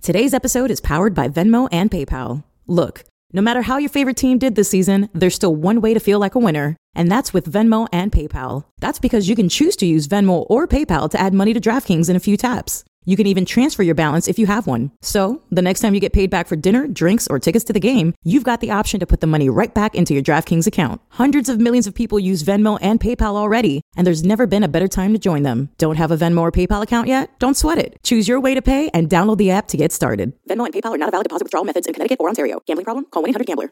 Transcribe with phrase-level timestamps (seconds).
[0.00, 2.44] Today's episode is powered by Venmo and PayPal.
[2.66, 6.00] Look, no matter how your favorite team did this season, there's still one way to
[6.00, 8.64] feel like a winner, and that's with Venmo and PayPal.
[8.80, 12.08] That's because you can choose to use Venmo or PayPal to add money to DraftKings
[12.08, 12.84] in a few taps.
[13.08, 14.92] You can even transfer your balance if you have one.
[15.00, 17.80] So, the next time you get paid back for dinner, drinks, or tickets to the
[17.80, 21.00] game, you've got the option to put the money right back into your DraftKings account.
[21.08, 24.68] Hundreds of millions of people use Venmo and PayPal already, and there's never been a
[24.68, 25.70] better time to join them.
[25.78, 27.30] Don't have a Venmo or PayPal account yet?
[27.38, 27.98] Don't sweat it.
[28.02, 30.34] Choose your way to pay and download the app to get started.
[30.46, 32.60] Venmo and PayPal are not a valid deposit withdrawal methods in Connecticut or Ontario.
[32.66, 33.06] Gambling problem?
[33.10, 33.70] Call 1-800-GAMBLER.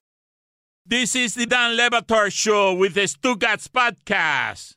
[0.86, 4.76] This is the Dan Le Batard Show with the Stugotz Podcast.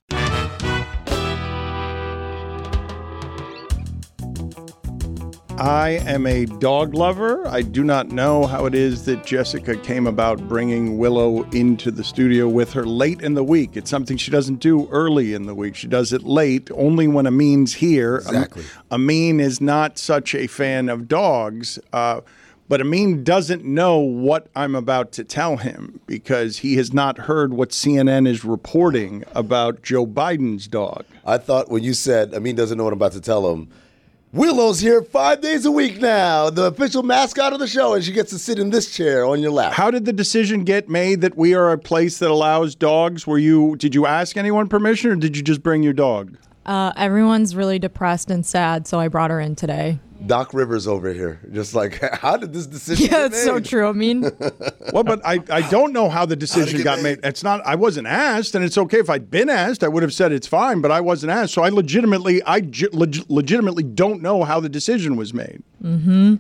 [5.60, 7.46] I am a dog lover.
[7.46, 12.02] I do not know how it is that Jessica came about bringing Willow into the
[12.02, 13.76] studio with her late in the week.
[13.76, 15.76] It's something she doesn't do early in the week.
[15.76, 18.16] She does it late, only when Amin's here.
[18.16, 18.64] Exactly.
[18.90, 22.22] Amin is not such a fan of dogs, uh,
[22.70, 27.54] but Amin doesn't know what I'm about to tell him because he has not heard
[27.54, 31.04] what CNN is reporting about Joe Biden's dog.
[31.26, 33.68] I thought when you said Amin doesn't know what I'm about to tell him,
[34.32, 38.12] Willow's here five days a week now, the official mascot of the show, and she
[38.12, 39.74] gets to sit in this chair on your lap.
[39.74, 43.26] How did the decision get made that we are a place that allows dogs?
[43.26, 46.38] Were you did you ask anyone permission or did you just bring your dog?
[46.68, 49.98] Uh, everyone's really depressed and sad, so I brought her in today.
[50.26, 53.88] Doc Rivers over here, just like, how did this decision Yeah, get it's so true.
[53.88, 54.22] I mean,
[54.94, 57.20] Well, but I, I don't know how the decision it got get made.
[57.24, 59.84] It's not I wasn't asked, and it's okay if I'd been asked.
[59.84, 62.92] I would have said it's fine, but I wasn't asked, so I legitimately I ge-
[62.92, 65.64] leg- legitimately don't know how the decision was made.
[65.82, 66.36] Hmm.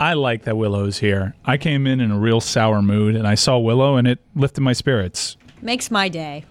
[0.00, 1.34] I like that Willow's here.
[1.44, 4.60] I came in in a real sour mood and I saw Willow and it lifted
[4.60, 5.36] my spirits.
[5.62, 6.44] Makes my day.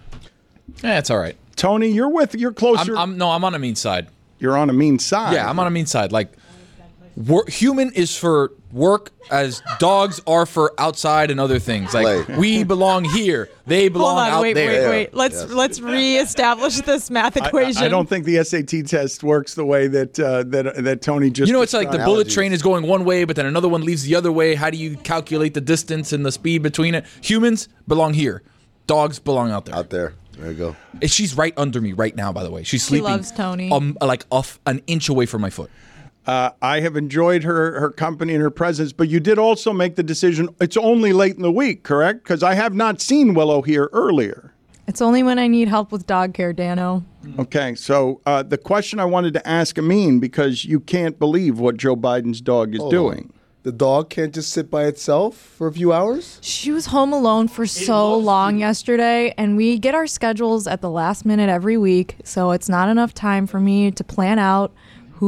[0.82, 1.36] Yeah, it's all right.
[1.54, 2.92] Tony, you're with you're closer.
[2.96, 4.08] I'm, I'm no, I'm on a mean side.
[4.38, 5.34] you're on a mean side.
[5.34, 6.10] Yeah, I'm on a mean side.
[6.10, 6.32] Like,
[7.16, 11.94] wor- human is for work as dogs are for outside and other things.
[11.94, 12.36] Like, Play.
[12.36, 13.48] we belong here.
[13.66, 14.68] They belong hold on, out wait, there.
[14.68, 14.90] wait, wait.
[14.90, 15.14] wait.
[15.14, 15.50] Let's Yes.
[15.50, 17.82] let's reestablish this math equation.
[17.82, 21.30] I, I don't think the SAT test works the way that uh, that that Tony
[21.30, 21.46] just.
[21.48, 22.06] You know, it's like the described.
[22.06, 24.54] bullet train is going one way, but then another one leaves the other way.
[24.54, 27.04] How do you calculate the distance and the speed between it?
[27.22, 28.42] Humans belong here.
[28.86, 29.74] Dogs belong out there.
[29.76, 30.14] Out there.
[30.36, 30.76] There you go.
[31.00, 32.64] And She's right under me right now, by the way.
[32.64, 33.06] She's sleeping.
[33.06, 33.70] She loves Tony.
[33.70, 35.70] Um, like off an inch away from my foot.
[36.26, 39.96] Uh, I have enjoyed her her company and her presence, but you did also make
[39.96, 40.48] the decision.
[40.60, 42.22] It's only late in the week, correct?
[42.22, 44.54] Because I have not seen Willow here earlier.
[44.86, 47.04] It's only when I need help with dog care, Dano.
[47.38, 51.76] Okay, so uh, the question I wanted to ask Amin because you can't believe what
[51.78, 53.32] Joe Biden's dog is doing.
[53.62, 56.38] The dog can't just sit by itself for a few hours?
[56.42, 60.90] She was home alone for so long yesterday, and we get our schedules at the
[60.90, 64.70] last minute every week, so it's not enough time for me to plan out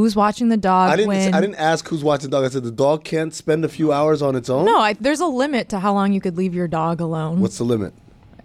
[0.00, 1.08] who's watching the dog I didn't.
[1.08, 1.34] when.
[1.34, 2.44] I didn't ask who's watching the dog.
[2.44, 4.64] I said the dog can't spend a few hours on its own.
[4.64, 7.40] no, I, there's a limit to how long you could leave your dog alone.
[7.40, 7.92] What's the limit?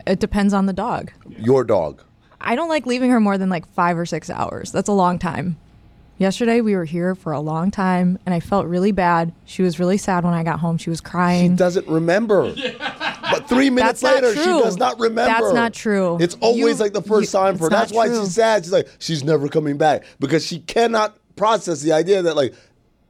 [0.07, 1.11] it depends on the dog.
[1.37, 2.03] Your dog.
[2.39, 4.71] I don't like leaving her more than like five or six hours.
[4.71, 5.57] That's a long time.
[6.17, 9.33] Yesterday we were here for a long time, and I felt really bad.
[9.45, 10.77] She was really sad when I got home.
[10.77, 11.53] She was crying.
[11.53, 12.53] She doesn't remember.
[13.31, 15.31] But three minutes That's later, she does not remember.
[15.41, 16.17] That's not true.
[16.19, 17.69] It's always You- like the first you- time for her.
[17.69, 18.63] That's why she's sad.
[18.63, 22.53] She's like, she's never coming back because she cannot process the idea that like,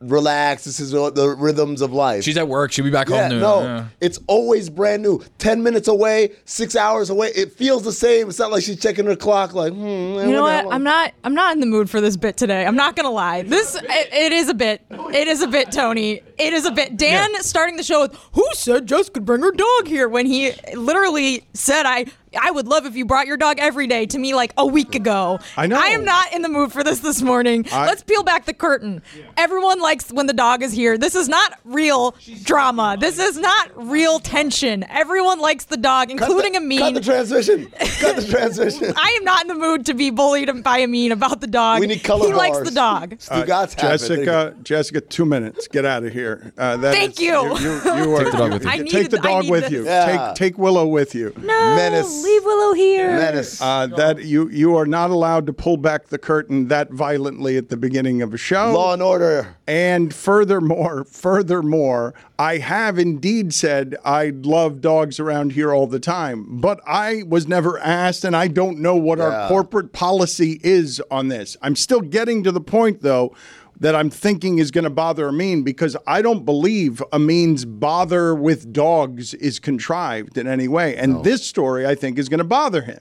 [0.02, 0.64] relax.
[0.64, 2.24] This is the rhythms of life.
[2.24, 2.72] She's at work.
[2.72, 3.42] She'll be back yeah, home noon.
[3.42, 3.86] no, Yeah.
[4.00, 5.24] it's always brand new.
[5.38, 7.30] Ten minutes away, six hours away.
[7.36, 8.30] It feels the same.
[8.30, 9.54] It's not like she's checking her clock.
[9.54, 9.82] Like, hmm.
[9.82, 10.66] You know what?
[10.72, 11.14] I'm not.
[11.24, 12.66] I'm not in the mood for this bit today.
[12.66, 13.44] I'm not gonna lie.
[13.44, 14.82] This it, it is a bit.
[14.90, 16.22] It is a bit, Tony.
[16.42, 16.98] It is a bit.
[16.98, 20.52] Dan starting the show with, "Who said Jess could bring her dog here?" When he
[20.76, 22.06] literally said, "I
[22.42, 24.96] I would love if you brought your dog every day." To me, like a week
[24.96, 25.40] ago.
[25.58, 25.78] I know.
[25.80, 27.66] I am not in the mood for this this morning.
[27.72, 29.02] I- Let's peel back the curtain.
[29.38, 30.98] Everyone likes when the dog is here.
[30.98, 32.96] This is not real drama.
[33.00, 34.86] This is not real tension.
[34.90, 36.80] Everyone likes the dog, including cut the, Amin.
[36.80, 37.72] Cut the transmission.
[38.00, 38.94] cut the transmission.
[38.98, 41.82] I am not in the mood to be bullied by Amin about the dog.
[41.82, 43.16] We need color He likes the dog.
[43.18, 44.08] Stugotz have it.
[44.08, 44.44] There you go.
[44.52, 45.68] Jessica, Jessica, two minutes.
[45.68, 46.31] Get out of here.
[46.58, 47.32] Uh, that Thank is- you.
[47.32, 48.70] You, you, you are, Take the dog with you.
[48.70, 49.72] I Take the dog with this.
[49.72, 49.86] you.
[49.86, 50.28] Yeah.
[50.28, 51.34] Take take Willow with you.
[51.38, 52.24] No, Menace.
[52.24, 53.16] leave Willow here.
[53.16, 53.62] Menace.
[53.62, 57.70] Uh, that you you are not allowed to pull back the curtain that violently at
[57.70, 58.72] the beginning of a show.
[58.74, 59.56] Law and order.
[59.68, 66.60] And furthermore, furthermore, I have indeed said I love dogs around here all the time,
[66.60, 71.28] but I was never asked, and I don't know what our corporate policy is on
[71.30, 71.56] this.
[71.62, 73.34] I'm still getting to the point, though,
[73.82, 78.72] that I'm thinking is going to bother Amin because I don't believe Amin's bother with
[78.72, 80.96] dogs is contrived in any way.
[80.96, 83.00] And this story, I think, is going to bother him,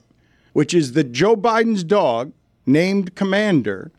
[0.53, 2.33] which is that Joe Biden's dog,
[2.65, 3.91] named Commander,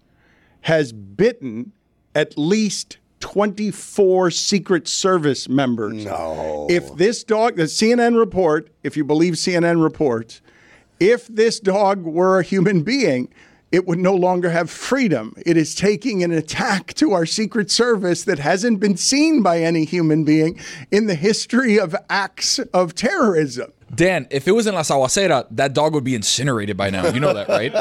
[0.63, 1.71] has bitten
[2.17, 6.05] at least 24 Secret Service members.
[6.05, 6.67] No.
[6.69, 10.41] If this dog, the CNN report, if you believe CNN reports,
[10.99, 13.29] if this dog were a human being,
[13.73, 15.35] it would no longer have freedom.
[15.45, 19.85] It is taking an attack to our Secret Service that hasn't been seen by any
[19.85, 20.61] human being
[20.91, 23.73] in the history of acts of terrorism.
[23.95, 27.09] Dan, if it was in La Sagüesera, that dog would be incinerated by now.
[27.09, 27.73] You know that, right?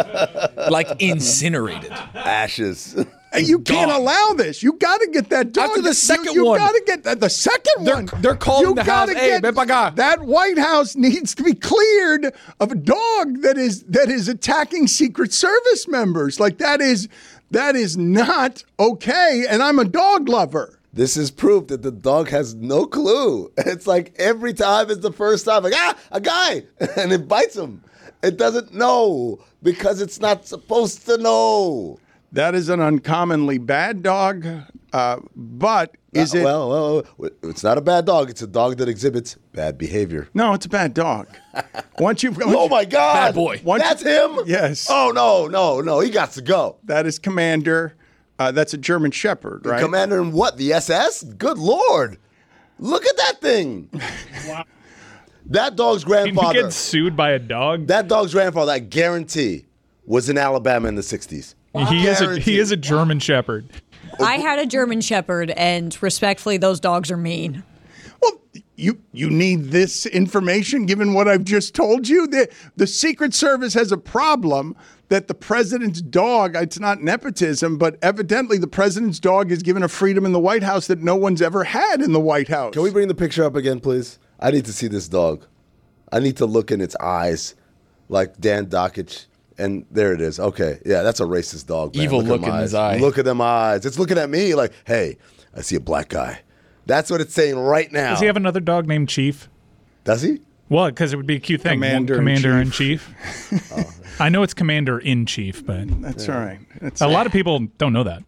[0.71, 1.91] like incinerated.
[1.91, 3.05] Ashes.
[3.33, 4.61] And You can't allow this.
[4.61, 5.69] You got to get that dog.
[5.69, 6.59] After the You- second you, one.
[6.59, 7.21] got to get that.
[7.21, 8.09] The second They're- one.
[8.19, 11.43] they're calling you the gotta house, "Hey, get- ven pa' That White House needs to
[11.43, 16.39] be cleared of a dog that is that is attacking Secret Service members.
[16.41, 17.07] Like that is
[17.51, 19.45] that is not okay.
[19.49, 20.77] And I'm a dog lover.
[20.93, 23.49] This is proof that the dog has no clue.
[23.59, 26.63] It's like every time it's the first time, like, ah, a guy,
[26.97, 27.81] and it bites him.
[28.21, 31.97] It doesn't know because it's not supposed to know.
[32.33, 34.45] That is an uncommonly bad dog.
[34.93, 36.43] Uh, but is it?
[36.43, 38.29] Well, well, well, it's not a bad dog.
[38.29, 40.27] It's a dog that exhibits bad behavior.
[40.33, 41.27] no, it's a bad dog.
[41.99, 43.13] Once you, Oh my God!
[43.27, 43.61] Bad boy.
[43.63, 44.39] Once- That's him.
[44.45, 44.87] Yes.
[44.89, 45.99] Oh no, no, no!
[45.99, 46.77] He got to go.
[46.85, 47.95] that is Commander.
[48.39, 49.79] Uh, that's a German Shepherd, right?
[49.81, 50.57] Commander in what?
[50.57, 51.23] The SS?
[51.23, 52.17] Good lord!
[52.79, 53.89] Look at that thing.
[54.47, 54.65] wow.
[55.47, 56.61] That dog's Can you grandfather.
[56.61, 57.87] get sued by a dog?
[57.87, 59.65] That dog's grandfather, I guarantee,
[60.05, 61.55] was in Alabama in the '60s.
[61.73, 63.69] He is a he is a German Shepherd.
[64.19, 67.63] I had a German Shepherd, and respectfully, those dogs are mean.
[68.21, 68.41] Well,
[68.75, 72.27] you you need this information given what I've just told you.
[72.27, 74.75] The the Secret Service has a problem
[75.07, 79.89] that the president's dog, it's not nepotism, but evidently the president's dog is given a
[79.89, 82.73] freedom in the White House that no one's ever had in the White House.
[82.73, 84.19] Can we bring the picture up again, please?
[84.39, 85.45] I need to see this dog.
[86.13, 87.55] I need to look in its eyes,
[88.07, 89.25] like Dan Dakich.
[89.61, 90.39] And there it is.
[90.39, 91.95] Okay, yeah, that's a racist dog.
[91.95, 92.03] man.
[92.03, 92.97] Evil Look at look them in his eyes.
[92.97, 92.99] eye.
[93.01, 93.85] Look at them eyes.
[93.85, 95.17] It's looking at me like, hey,
[95.55, 96.41] I see a black guy.
[96.85, 98.11] That's what it's saying right now.
[98.11, 99.49] Does he have another dog named Chief?
[100.03, 100.39] Does he?
[100.69, 101.73] Well, because it would be a cute thing.
[101.73, 103.13] Commander in Commander in Chief.
[104.19, 106.59] I know it's Commander in Chief, but That's all right.
[106.79, 108.23] That's a lot of people don't know that.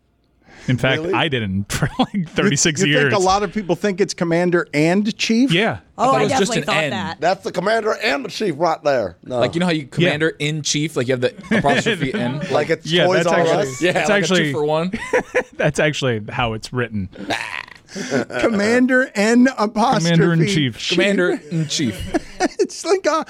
[0.68, 1.14] In fact, Really?
[1.14, 3.02] I didn't for like 36 you years.
[3.12, 5.52] think a lot of people think it's Commander and Chief?
[5.52, 5.80] yeah.
[5.98, 6.90] Oh, thought I, it was just definitely an thought N.
[6.92, 7.22] that.
[7.22, 9.18] That's the commander and the chief right there.
[9.24, 9.40] No.
[9.40, 12.42] Like you know how you commander in chief, like you have the apostrophe N.
[12.52, 13.82] like it's Yeah, Toys that's actually- Us.
[13.82, 14.92] yeah, It's like a actually- two for one.
[15.58, 17.10] That's actually how it's written.
[18.40, 20.16] Commander and apostrophe.
[20.16, 20.90] Commander in Chief.
[20.90, 22.16] Commander in chief.
[22.60, 23.24] It's like a,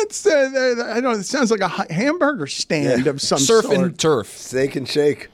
[0.00, 1.02] it's uh, I don't.
[1.02, 3.76] know, It sounds like a hamburger stand of some Surf sort.
[3.76, 4.28] and turf.
[4.28, 5.28] Steak and shake.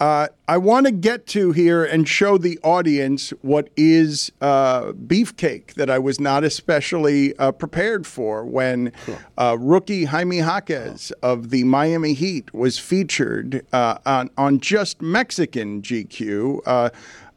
[0.00, 5.74] Uh, I want to get to here and show the audience what is uh, beefcake
[5.74, 8.92] that I was not especially uh, prepared for when
[9.36, 15.82] uh, rookie Jaime Jaquez of the Miami Heat was featured uh, on, on just Mexican
[15.82, 16.90] GQ uh,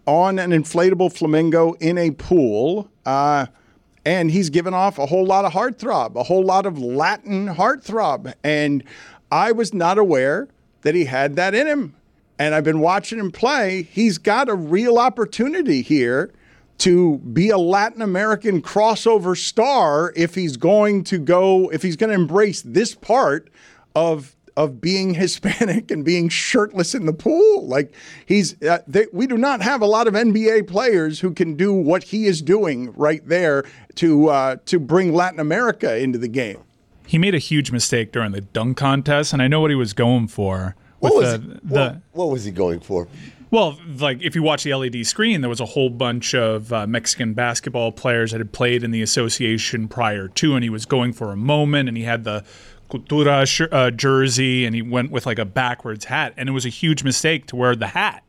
[0.05, 2.89] on an inflatable flamingo in a pool.
[3.07, 3.47] Uh,
[4.05, 8.33] and he's given off a whole lot of heartthrob, a whole lot of Latin heartthrob.
[8.43, 8.83] And
[9.31, 10.47] I was not aware
[10.81, 11.95] that he had that in him.
[12.41, 13.83] And I've been watching him play.
[13.83, 16.33] He's got a real opportunity here
[16.79, 22.09] to be a Latin American crossover star if he's going to go, if he's going
[22.09, 23.51] to embrace this part
[23.95, 27.67] of of being Hispanic and being shirtless in the pool.
[27.67, 27.93] Like
[28.25, 31.71] he's, uh, they, we do not have a lot of NBA players who can do
[31.71, 33.65] what he is doing right there
[33.97, 36.63] to uh, to bring Latin America into the game.
[37.05, 39.93] He made a huge mistake during the dunk contest, and I know what he was
[39.93, 40.75] going for.
[41.01, 43.07] What was, the, he, the what, what was he going for?
[43.49, 46.87] Well, like if you watch the LED screen, there was a whole bunch of uh,
[46.87, 51.11] Mexican basketball players that had played in the association prior to, and he was going
[51.11, 52.45] for a moment, and he had the
[52.89, 56.65] Cultura sh- uh, jersey, and he went with like a backwards hat, and it was
[56.65, 58.23] a huge mistake to wear the hat.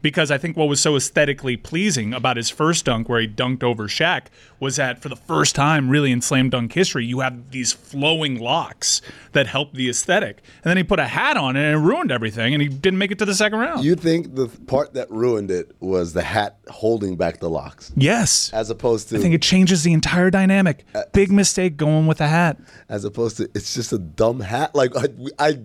[0.00, 3.62] Because I think what was so aesthetically pleasing about his first dunk, where he dunked
[3.62, 4.26] over Shaq,
[4.60, 8.38] was that for the first time, really in slam dunk history, you have these flowing
[8.38, 9.02] locks
[9.32, 10.42] that help the aesthetic.
[10.62, 12.98] And then he put a hat on it and it ruined everything, and he didn't
[12.98, 13.84] make it to the second round.
[13.84, 18.52] You think the part that ruined it was the hat holding back the locks, yes.
[18.52, 20.84] as opposed to I think it changes the entire dynamic.
[20.94, 22.58] Uh, Big mistake going with a hat.
[22.88, 24.74] as opposed to it's just a dumb hat.
[24.74, 25.58] Like I, I,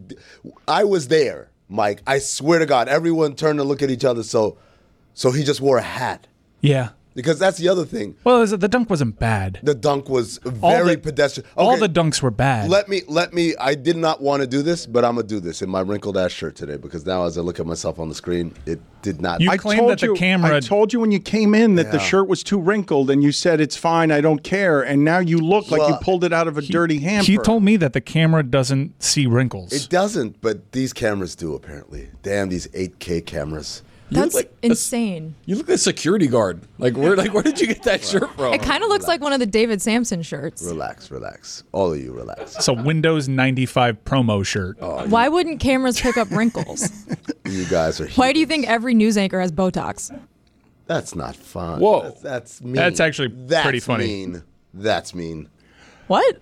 [0.68, 2.03] I was there, Mike.
[2.06, 4.22] I swear to God, everyone turned to look at each other.
[4.24, 4.58] So,
[5.13, 6.27] so he just wore a hat
[6.62, 6.89] Yeah.
[7.15, 8.15] Because that's the other thing.
[8.24, 9.60] Well, is it- the dunk wasn't bad.
[9.63, 11.48] The dunk was very the- pedestrian.
[11.55, 12.70] All the dunks were bad.
[12.70, 13.53] Let me, let me.
[13.60, 16.17] I did not want to do this, but I'm gonna do this in my wrinkled
[16.17, 19.22] ass shirt today because now, as I look at myself on the screen, it did
[19.22, 19.41] not.
[19.41, 21.75] You I claimed told that the you, camera- I told you when you came in
[21.75, 25.03] that the shirt was too wrinkled, and you said it's fine, I don't care, and
[25.03, 27.25] now you look like you pulled it out of a dirty hamper.
[27.25, 29.74] he told me that the camera doesn't see wrinkles.
[29.74, 32.08] it doesn't, but these cameras do apparently.
[32.22, 33.84] Damn these 8K cameras.
[34.12, 35.36] That's like a- insane.
[35.45, 36.62] You look like a security guard.
[36.77, 37.15] Like where?
[37.15, 38.53] Like where did you get that shirt from?
[38.53, 40.62] It kind of looks like one of the David Samson shirts.
[40.63, 41.63] Relax, relax.
[41.72, 42.55] All of you, relax.
[42.55, 44.77] it's a Windows 95 promo shirt.
[44.81, 46.89] Oh, Why wouldn't cameras pick up wrinkles?
[47.45, 48.07] You guys are.
[48.12, 50.17] Why do you think every news anchor has Botox?
[50.88, 51.81] That's not fun.
[51.81, 52.01] Whoa.
[52.03, 52.74] That's, that's mean.
[52.74, 54.05] That's actually That's pretty funny.
[54.05, 54.43] Mean.
[54.74, 55.50] That's mean.
[56.07, 56.39] What?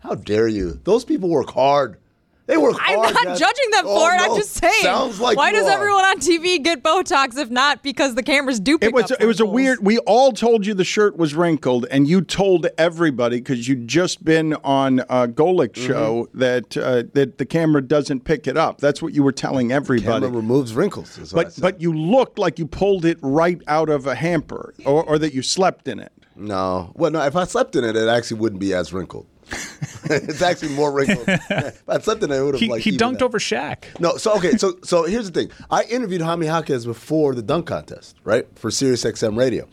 [0.00, 0.80] How dare you?
[0.84, 1.98] Those people work hard.
[2.46, 3.14] They work I'm hard.
[3.14, 3.38] not guys.
[3.38, 4.18] judging them Oh, for it.
[4.18, 4.24] no.
[4.32, 4.82] I'm just saying.
[4.82, 5.70] Sounds like Why you does are.
[5.70, 9.20] everyone on TV get Botox if not because the cameras do pick It was up
[9.20, 9.78] it was a weird.
[9.82, 14.24] We all told you the shirt was wrinkled, and you told everybody because you'd just
[14.24, 15.86] been on a Golic Mm-hmm.
[15.86, 18.78] show that uh, that the camera doesn't pick it up.
[18.78, 20.04] That's what you were telling everybody.
[20.26, 21.16] Camera removes wrinkles.
[21.16, 24.14] Is what I but but you looked like you pulled it right out of a
[24.14, 26.12] hamper, or, or that you slept in it.
[26.36, 26.92] no.
[26.94, 27.22] Well, no.
[27.22, 29.26] If I slept in it, it actually wouldn't be as wrinkled.
[30.04, 31.26] it's actually more wrinkled.
[31.48, 33.22] something I slept in it, it would have He, like he dunked out.
[33.22, 33.98] over Shaq.
[34.00, 35.50] No, so okay, so so here's the thing.
[35.70, 39.68] I interviewed Jaime Jaquez before the dunk contest, right, for Sirius XM Radio,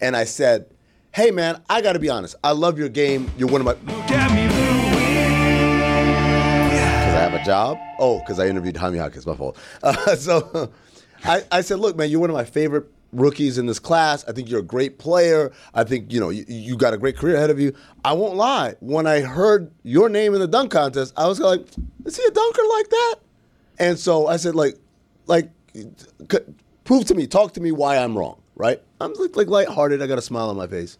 [0.00, 0.66] and I said,
[1.12, 2.36] "Hey, man, I got to be honest.
[2.44, 3.30] I love your game.
[3.36, 4.10] You're one of my." Because
[7.14, 7.78] I have a job.
[7.98, 9.26] Oh, because I interviewed Jaime Jaquez.
[9.26, 9.56] My fault.
[9.82, 10.70] Uh, so
[11.24, 14.24] I, I said, "Look, man, you're one of my favorite." Rookies in this class.
[14.26, 15.52] I think you're a great player.
[15.72, 17.74] I think you know you, you got a great career ahead of you.
[18.04, 18.74] I won't lie.
[18.80, 21.66] When I heard your name in the dunk contest, I was like,
[22.04, 23.14] "Is he a dunker like that?"
[23.78, 24.76] And so I said, like,
[25.26, 25.50] like,
[26.84, 28.80] prove to me, talk to me why I'm wrong, right?
[29.00, 30.00] I'm like, like lighthearted.
[30.02, 30.98] I got a smile on my face.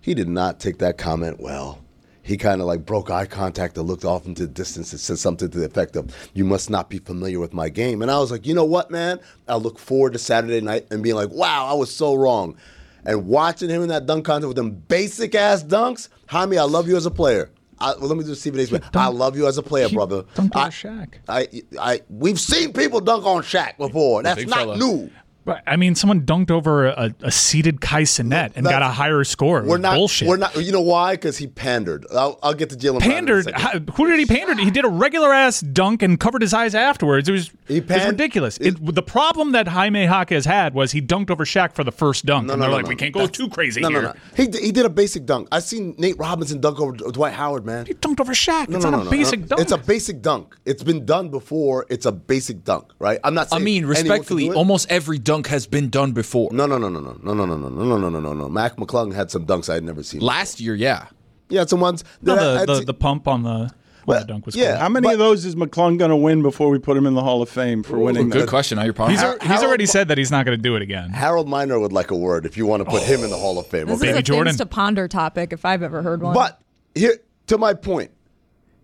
[0.00, 1.80] He did not take that comment well.
[2.26, 5.18] He kind of like broke eye contact and looked off into the distance and said
[5.20, 8.02] something to the effect of, You must not be familiar with my game.
[8.02, 9.20] And I was like, You know what, man?
[9.46, 12.56] I look forward to Saturday night and being like, Wow, I was so wrong.
[13.04, 16.88] And watching him in that dunk contest with them basic ass dunks, Jaime, I love
[16.88, 17.52] you as a player.
[17.78, 18.66] I, well, let me do Stephen A.
[18.66, 18.84] Smith.
[18.94, 20.22] I love you as a player, brother.
[20.34, 21.14] dunked I, over Shaq.
[21.28, 21.46] I,
[21.78, 24.22] I, we've seen people dunk on Shaq before.
[24.22, 24.76] That's not fella.
[24.78, 25.10] new.
[25.46, 29.22] But, I mean, someone dunked over a, a seated Kai Cenat and got a higher
[29.22, 29.60] score.
[29.60, 29.94] It We're was not.
[29.94, 30.26] bullshit.
[30.28, 30.56] We're not.
[30.56, 31.12] You know why?
[31.14, 32.04] Because he pandered.
[32.12, 32.98] I'll, I'll get to Jaylen.
[32.98, 33.50] Brown in a pandered.
[33.54, 34.60] How, who did he pander to?
[34.62, 37.28] He did a regular ass dunk and covered his eyes afterwards.
[37.28, 38.58] It was, He it was ridiculous.
[38.58, 42.26] It, the problem that Jaime Jaquez had was he dunked over Shaq for the first
[42.26, 42.88] dunk, No, and no, they're no, like, no.
[42.88, 44.02] we can't go That's- too crazy no, here.
[44.02, 45.46] No, no, He, d- he did a basic dunk.
[45.52, 47.86] I seen Nate Robinson dunk over Dwight Howard, man.
[47.86, 48.68] He dunked over Shaq.
[48.68, 49.46] No, it's no, not no, a no, basic no.
[49.46, 49.60] dunk.
[49.60, 50.56] It's a basic dunk.
[50.64, 51.86] It's been done before.
[51.88, 53.20] It's a basic dunk, right?
[53.22, 56.50] I'm not I mean, respectfully, almost every dunk has been done before.
[56.52, 58.48] No, no, no, no, no, no, no, no, no, no, no, no, no, no, no.
[58.48, 60.20] Mac McClung had some dunks I had never seen.
[60.20, 61.08] Last year, yeah.
[61.48, 62.02] He had some ones.
[62.22, 63.70] no, the, I'd the, the pump on the,
[64.04, 64.80] Well, the dunk was yeah, cool.
[64.80, 67.14] How many But- of those is McClung going to win before we put him in
[67.14, 68.30] the Hall of Fame for winning?
[68.30, 68.48] Good that?
[68.48, 68.76] question.
[68.78, 70.74] Now you're probably He's, Har- he's already Ma- said that he's not going to do
[70.74, 71.10] it again.
[71.10, 73.58] Harold Miner would like a word if you want to put him in the Hall
[73.58, 73.86] of Fame.
[73.86, 74.08] This okay?
[74.08, 74.50] is Baby a Jordan.
[74.52, 76.34] things to ponder topic if I've ever heard one.
[76.34, 76.60] But
[76.94, 78.10] here, to my point,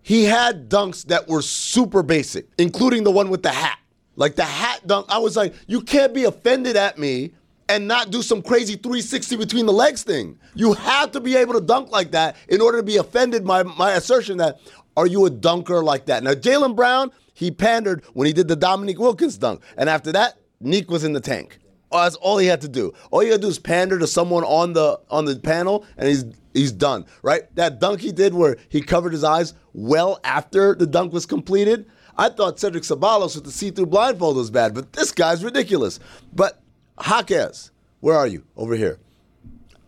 [0.03, 3.79] he had dunks that were super basic, including the one with the hat.
[4.16, 7.33] Like the hat dunk, I was like, you can't be offended at me
[7.69, 10.38] and not do some crazy 360 between the legs thing.
[10.54, 13.62] You have to be able to dunk like that in order to be offended by
[13.62, 14.61] my assertion that,
[14.97, 16.23] are you a dunker like that?
[16.23, 19.62] Now, Jaylen Brown, he pandered when he did the Dominique Wilkins dunk.
[19.78, 21.59] And after that, Neek was in the tank.
[21.90, 22.92] That's all he had to do.
[23.11, 26.25] All had to do is pander to someone on the on the panel, and he's
[26.54, 27.04] he's done.
[27.23, 27.54] Right?
[27.57, 31.87] That dunk he did where he covered his eyes well after the dunk was completed.
[32.16, 35.99] I thought Cedric Ceballos with the see-through blindfold was bad, but this guy's ridiculous.
[36.33, 36.61] But
[37.04, 38.45] Jaquez, where are you?
[38.57, 38.99] Over here.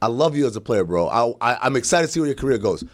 [0.00, 1.08] I love you as a player, bro.
[1.08, 2.84] I, I'm excited to see where your career goes,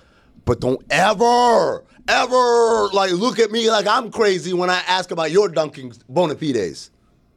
[0.45, 5.31] but don't ever ever like look at me like I'm crazy when I ask about
[5.31, 6.91] your dunking bona fides,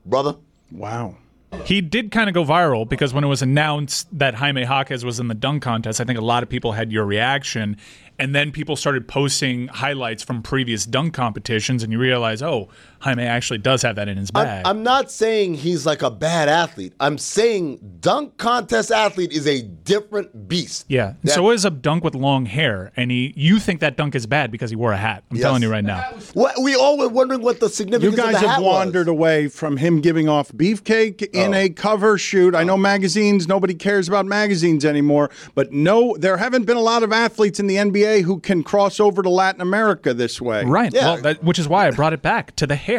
[0.06, 0.36] brother.
[0.72, 1.18] Wow.
[1.66, 5.20] He did kind of go viral because when it was announced that Jaime Jaquez was
[5.20, 7.78] in the dunk contest, I think a lot of people had your reaction.
[8.20, 12.70] And then people started posting highlights from previous dunk competitions, and you realize, oh,
[13.04, 14.66] Jaime actually does have that in his bag.
[14.66, 16.94] I'm, I'm not saying he's like a bad athlete.
[17.02, 20.86] I'm saying dunk contest athlete is a different beast.
[20.88, 21.16] yeah.
[21.24, 24.26] That- so is a dunk with long hair, and he you think that dunk is
[24.26, 25.26] bad because he wore a hat.
[25.30, 25.44] I'm Yes.
[25.44, 26.14] telling you right now.
[26.34, 28.64] What, we all were wondering what the You significance guys of the hat was.
[28.64, 31.58] You guys have wandered away from him giving off beefcake in Oh.
[31.58, 32.56] a cover shoot.
[32.56, 32.78] I know oh.
[32.78, 37.60] magazines, nobody cares about magazines anymore, but no, there haven't been a lot of athletes
[37.60, 40.64] in the NBA who can cross over to Latin America this way.
[40.64, 40.94] Right.
[40.94, 42.93] Well, that, which is why I brought it back to the hair.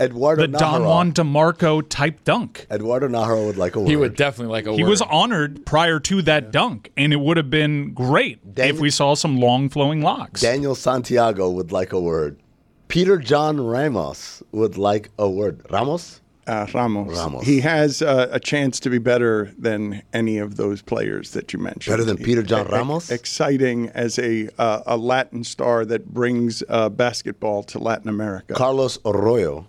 [0.00, 0.86] Eduardo the Don Najera.
[0.86, 2.66] Juan DeMarco type dunk.
[2.70, 3.88] Eduardo Najera would like a word.
[3.88, 4.76] He would definitely like a word.
[4.76, 4.90] He word.
[4.90, 9.14] was honored prior to that dunk, and it would have been great if we saw
[9.14, 10.40] some long flowing locks.
[10.40, 12.40] Daniel Santiago would like a word.
[12.88, 15.64] Peter John Ramos would like a word.
[15.70, 16.20] Ramos?
[16.48, 17.16] Uh, Ramos.
[17.16, 17.44] Ramos.
[17.46, 21.58] He has uh, a chance to be better than any of those players that you
[21.58, 21.92] mentioned.
[21.92, 23.10] Better than Peter John E- Ramos?
[23.10, 28.54] Exciting as a uh, a Latin star that brings uh, basketball to Latin America.
[28.54, 29.68] Carlos Arroyo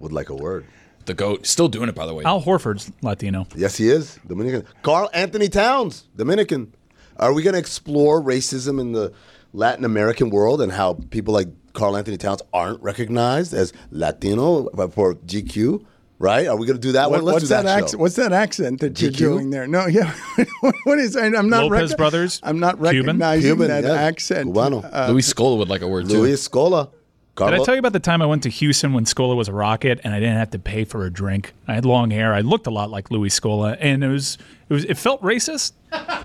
[0.00, 0.66] would like a word.
[1.06, 1.46] The GOAT.
[1.46, 2.24] Still doing it, by the way.
[2.24, 3.46] Al Horford's Latino.
[3.54, 4.18] Yes, he is.
[4.26, 4.64] Dominican.
[4.82, 6.74] Karl-Anthony Towns, Dominican.
[7.18, 9.12] Are we going to explore racism in the
[9.52, 15.84] Latin American world and how people like Karl-Anthony Towns aren't recognized as Latino for GQ?
[16.18, 16.46] Right?
[16.46, 17.24] Are we going to do that What- one?
[17.26, 17.84] Let's what's do that, that, show.
[17.84, 18.00] accent?
[18.00, 19.66] What's that accent that you're doing there?
[19.66, 20.14] No, yeah.
[20.84, 21.14] what is?
[21.16, 21.64] I- I'm not.
[21.64, 22.40] Lopez Brothers?
[22.42, 22.92] I'm not Cuban?
[23.06, 23.92] recognizing Cuban, that yeah.
[23.92, 24.48] accent.
[24.54, 24.88] Cubano.
[24.90, 26.20] Uh, Luis Scola would like a word too.
[26.20, 26.90] Luis Scola.
[27.36, 29.52] Did I tell you about the time I went to Houston when Scola was a
[29.52, 31.52] rocket and I didn't have to pay for a drink?
[31.68, 32.32] I had long hair.
[32.32, 34.38] I looked a lot like Luis Scola, and it was
[34.70, 35.72] it was it felt racist.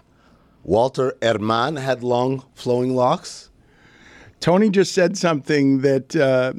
[0.63, 3.50] Walter Herrmann had long flowing locks.
[4.39, 6.53] Tony just said something that uh,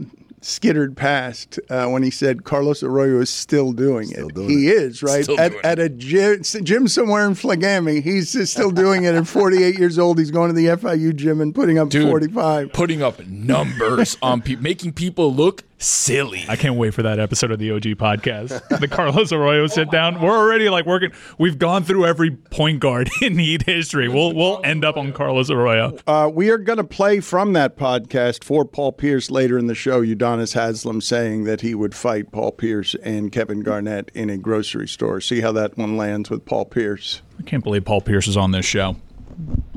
[0.44, 4.34] skittered past uh, when he said Carlos Arroyo is still doing it.
[4.34, 8.02] doing he is right Still at, doing at a gym, gym somewhere in Flagami.
[8.02, 9.14] He's still doing it.
[9.14, 12.72] At 48 years old, he's going to the FIU gym and putting up Dude, 45.
[12.72, 16.44] Putting up numbers on people, making people look silly.
[16.48, 18.60] I can't wait for that episode of the OG podcast.
[18.82, 20.20] The Carlos Arroyo sit down.
[20.20, 21.12] We're already like working.
[21.38, 24.08] We've gone through every point guard in Heat history.
[24.08, 25.96] We'll we'll end up on Carlos Arroyo.
[26.06, 29.74] Uh, we are going to play from that podcast for Paul Pierce later in the
[29.74, 30.02] show.
[30.02, 34.88] Udonis Haslam saying that he would fight Paul Pierce and Kevin Garnett in a grocery
[34.88, 35.20] store.
[35.20, 37.22] See how that one lands with Paul Pierce.
[37.38, 38.96] I can't believe Paul Pierce is on this show.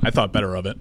[0.03, 0.77] I thought better of it.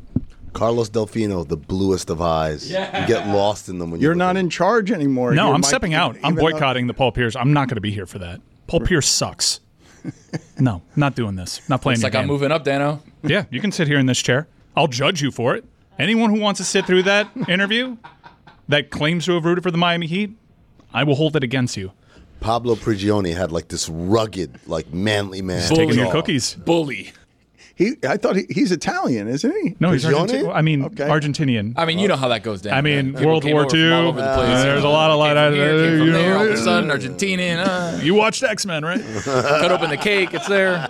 [0.55, 2.71] Carlos Delfino, the bluest of eyes.
[2.71, 3.03] Yeah.
[3.03, 5.35] You get lost in them when You're look not at in charge anymore.
[5.35, 6.15] No, You're I'm Mike- stepping out.
[6.23, 7.37] I'm even though- boycotting the Paul Pierce.
[7.37, 8.41] I'm not going to be here for that.
[8.67, 9.61] Paul Pierce sucks.
[10.59, 11.67] No, not doing this.
[11.69, 13.03] Not playing It's your like I'm moving up, Dano.
[13.23, 14.47] Yeah, you can sit here in this chair.
[14.77, 15.65] I'll judge you for it.
[15.99, 17.97] Anyone who wants to sit through that interview
[18.69, 20.37] that claims to have rooted for the Miami Heat,
[20.93, 21.93] I will hold it against you.
[22.41, 25.67] Pablo Prigioni had like this rugged, like manly man.
[25.69, 26.55] Taking your cookies.
[26.55, 27.13] Bully.
[27.77, 29.75] He, I thought he, he's Italian, isn't he?
[29.81, 30.29] No, he's Prigioni?
[30.45, 30.55] Argentinian.
[30.55, 31.05] I mean, Okay.
[31.09, 31.75] Argentinian.
[31.77, 32.75] I mean, you know how that goes down.
[32.75, 33.15] I mean, man.
[33.15, 33.93] People World came War over from II.
[33.93, 34.49] all over the place.
[34.49, 35.91] uh, there's a lot of light Came out from here, there.
[35.91, 36.37] came from there.
[36.39, 37.67] All of a sudden, Argentinian.
[37.67, 39.01] Uh, You watched X Men, right?
[39.25, 40.33] cut open the cake.
[40.35, 40.89] It's there.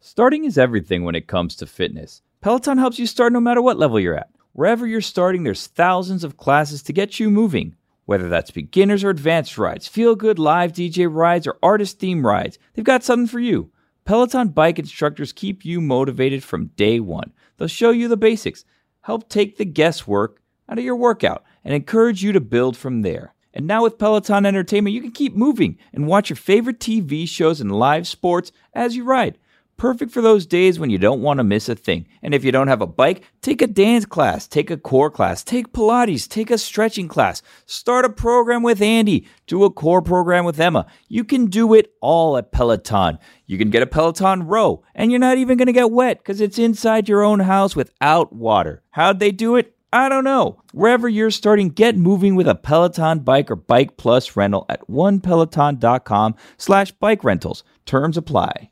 [0.00, 2.22] Starting is everything when it comes to fitness.
[2.40, 4.30] Peloton helps you start no matter what level you're at.
[4.52, 7.74] Wherever you're starting, there's thousands of classes to get you moving.
[8.06, 12.58] Whether that's beginners or advanced rides, feel good live DJ rides, or artist theme rides,
[12.72, 13.70] they've got something for you.
[14.08, 17.30] Peloton bike instructors keep you motivated from day one.
[17.58, 18.64] They'll show you the basics,
[19.02, 23.34] help take the guesswork out of your workout, and encourage you to build from there.
[23.52, 27.60] And now with Peloton Entertainment, you can keep moving and watch your favorite TV shows
[27.60, 29.36] and live sports as you ride.
[29.78, 32.08] Perfect for those days when you don't want to miss a thing.
[32.20, 35.44] And if you don't have a bike, take a dance class, take a core class,
[35.44, 40.44] take Pilates, take a stretching class, start a program with Andy, do a core program
[40.44, 40.86] with Emma.
[41.06, 43.20] You can do it all at Peloton.
[43.46, 46.40] You can get a Peloton row, and you're not even going to get wet because
[46.40, 48.82] it's inside your own house without water.
[48.90, 49.76] How'd they do it?
[49.92, 50.60] I don't know.
[50.72, 56.34] Wherever you're starting, get moving with a Peloton bike or Bike Plus rental at onepeloton.com
[56.56, 57.62] slash bike rentals.
[57.86, 58.70] Terms apply.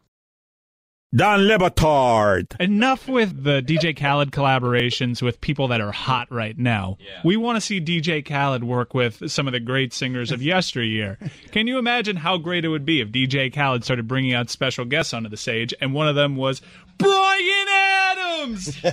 [1.14, 2.60] Don Le Batard.
[2.60, 6.98] Enough with the DJ Khaled collaborations with people that are hot right now.
[7.24, 11.18] We want to see DJ Khaled work with some of the great singers of yesteryear.
[11.52, 14.84] Can you imagine how great it would be if DJ Khaled started bringing out special
[14.84, 16.60] guests onto the stage and one of them was
[16.98, 18.76] Bryan Adams?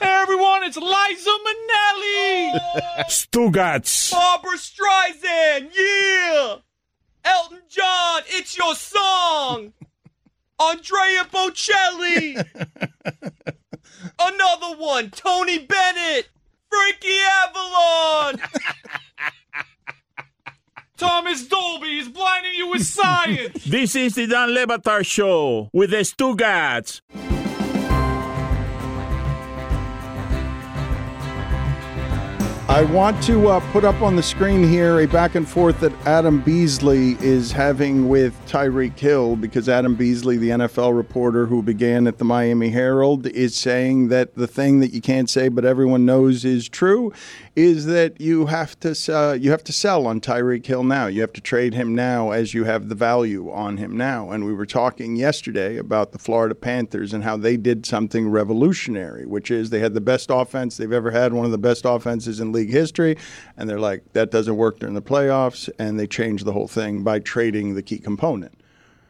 [0.00, 2.52] Everyone, it's Liza Minnelli!
[2.54, 3.02] Oh.
[3.08, 4.12] Stugotz.
[4.12, 6.56] Barbra Streisand, yeah!
[7.24, 9.72] Elton John, it's your song!
[10.58, 12.36] Andrea Bocelli!
[14.18, 16.28] Another one, Tony Bennett!
[16.70, 18.40] Frankie Avalon!
[20.96, 23.64] Thomas Dolby is blinding you with science.
[23.64, 27.02] This is the Dan Le Batard Show with the Stugotz.
[32.76, 35.94] I want to uh, put up on the screen here a back and forth that
[36.06, 42.06] Adam Beasley is having with Tyreek Hill because Adam Beasley, the NFL reporter who began
[42.06, 46.04] at the Miami Herald, is saying that the thing that you can't say but everyone
[46.04, 47.14] knows is true
[47.56, 51.06] is that you have to uh, you have to sell on Tyreek Hill now.
[51.06, 54.30] You have to trade him now as you have the value on him now.
[54.30, 59.24] And we were talking yesterday about the Florida Panthers and how they did something revolutionary,
[59.24, 62.40] which is they had the best offense they've ever had, one of the best offenses
[62.40, 63.16] in league history,
[63.56, 67.02] and they're like that doesn't work during the playoffs, and they changed the whole thing
[67.02, 68.60] by trading the key component.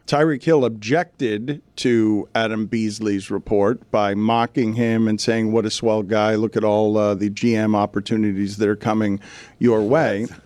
[0.07, 6.03] Tyreek Hill objected to Adam Beasley's report by mocking him and saying, What a swell
[6.03, 6.37] guy.
[6.37, 9.21] Look at all uh, the GM opportunities that are coming
[9.59, 10.27] your way.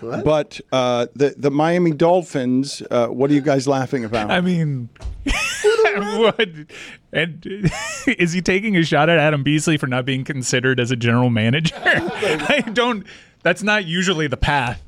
[0.00, 4.32] But uh, the, the Miami Dolphins, uh, what are you guys laughing about?
[4.32, 4.88] I mean,
[5.94, 6.48] what?
[7.12, 7.46] And
[8.06, 11.30] is he taking a shot at Adam Beasley for not being considered as a general
[11.30, 11.76] manager?
[11.76, 13.06] I don't.
[13.42, 14.82] That's not usually the path.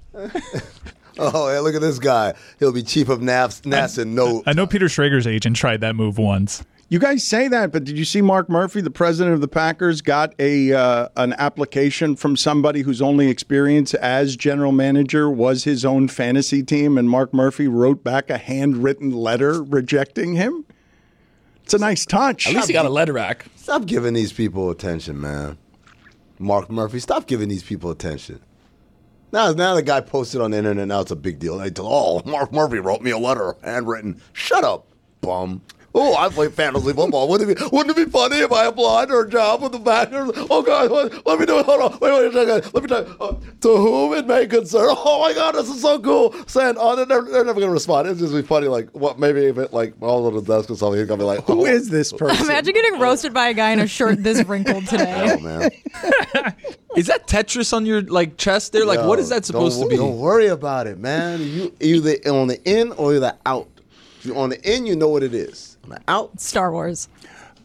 [1.18, 2.34] Oh, hey, look at this guy.
[2.58, 4.06] He'll be chief of NAS, NASA.
[4.06, 6.64] No, I know Peter Schrager's agent tried that move once.
[6.90, 10.00] You guys say that, but did you see Mark Murphy, the president of the Packers,
[10.00, 15.84] got a uh, an application from somebody whose only experience as general manager was his
[15.84, 20.64] own fantasy team, and Mark Murphy wrote back a handwritten letter rejecting him?
[21.62, 22.46] It's a nice touch.
[22.46, 23.44] At least he got a letter back.
[23.56, 25.58] Stop giving these people attention, man.
[26.38, 28.40] Mark Murphy, stop giving these people attention.
[29.30, 30.88] Now, now the guy posted on the internet.
[30.88, 31.58] Now it's a big deal.
[31.58, 34.20] They tell, oh, Mark Murphy wrote me a letter, handwritten.
[34.32, 34.86] Shut up,
[35.20, 35.62] bum.
[36.00, 37.28] Oh, I play fantasy football.
[37.28, 39.80] Wouldn't it be, wouldn't it be funny if I applied for a job with the
[39.80, 40.30] Packers?
[40.48, 41.66] Oh God, what, let me do it.
[41.66, 42.72] Hold on, wait, wait a second.
[42.72, 43.16] Let me tell you.
[43.20, 44.90] Uh, to whom it may concern.
[44.90, 46.32] Oh my God, this is so cool.
[46.46, 48.06] Saying, oh, they're never, they're never gonna respond.
[48.06, 48.68] It's just be funny.
[48.68, 49.18] Like, what?
[49.18, 51.62] Maybe if it like all on the desk or something, he's gonna be like, Who
[51.62, 52.46] oh, is this person?
[52.46, 55.36] Imagine getting roasted by a guy in a shirt this wrinkled today.
[55.36, 55.70] Oh man.
[56.96, 58.84] Is that Tetris on your like chest there?
[58.84, 59.96] Like, what is that supposed to be?
[59.96, 61.40] Don't worry about it, man.
[61.40, 63.68] You either on the in or you're the out.
[64.18, 65.67] If you're on the in, you know what it is.
[65.90, 67.08] On the out, Star Wars.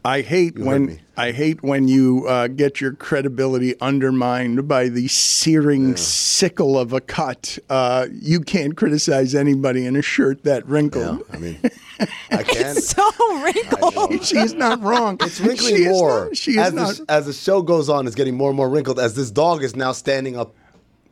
[0.05, 0.99] I hate heard when.
[1.15, 6.99] I hate when you uh, get your credibility undermined by the searing sickle of a
[7.01, 7.57] cut.
[7.69, 11.21] Uh, you can't criticize anybody in a shirt that wrinkled.
[11.31, 11.59] I mean,
[12.31, 12.77] I can't.
[12.77, 13.09] So
[13.43, 14.25] wrinkled.
[14.25, 15.17] She's not wrong.
[15.21, 16.95] It's wrinkling She is more not- she is as not.
[16.95, 18.07] the, as the show goes on.
[18.07, 20.55] It's getting more and more wrinkled as this dog is now standing up.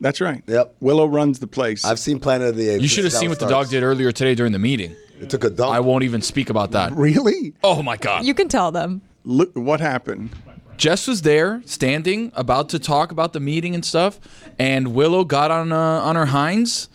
[0.02, 0.42] That's right.
[0.46, 0.76] Yep.
[0.80, 1.84] Willow runs the place.
[1.84, 2.82] I've seen Planet of the Apes.
[2.82, 4.96] You should have seen what it the dog did earlier today during the meeting.
[5.20, 5.72] It took a dump.
[5.72, 6.92] I won't even speak about that.
[6.92, 7.54] really?
[7.62, 8.24] Oh my god.
[8.24, 9.00] You can tell them.
[9.24, 10.30] Look, what happened?
[10.76, 14.18] Jess was there, standing, about to talk about the meeting and stuff,
[14.58, 16.88] and Willow got on uh, on her hinds,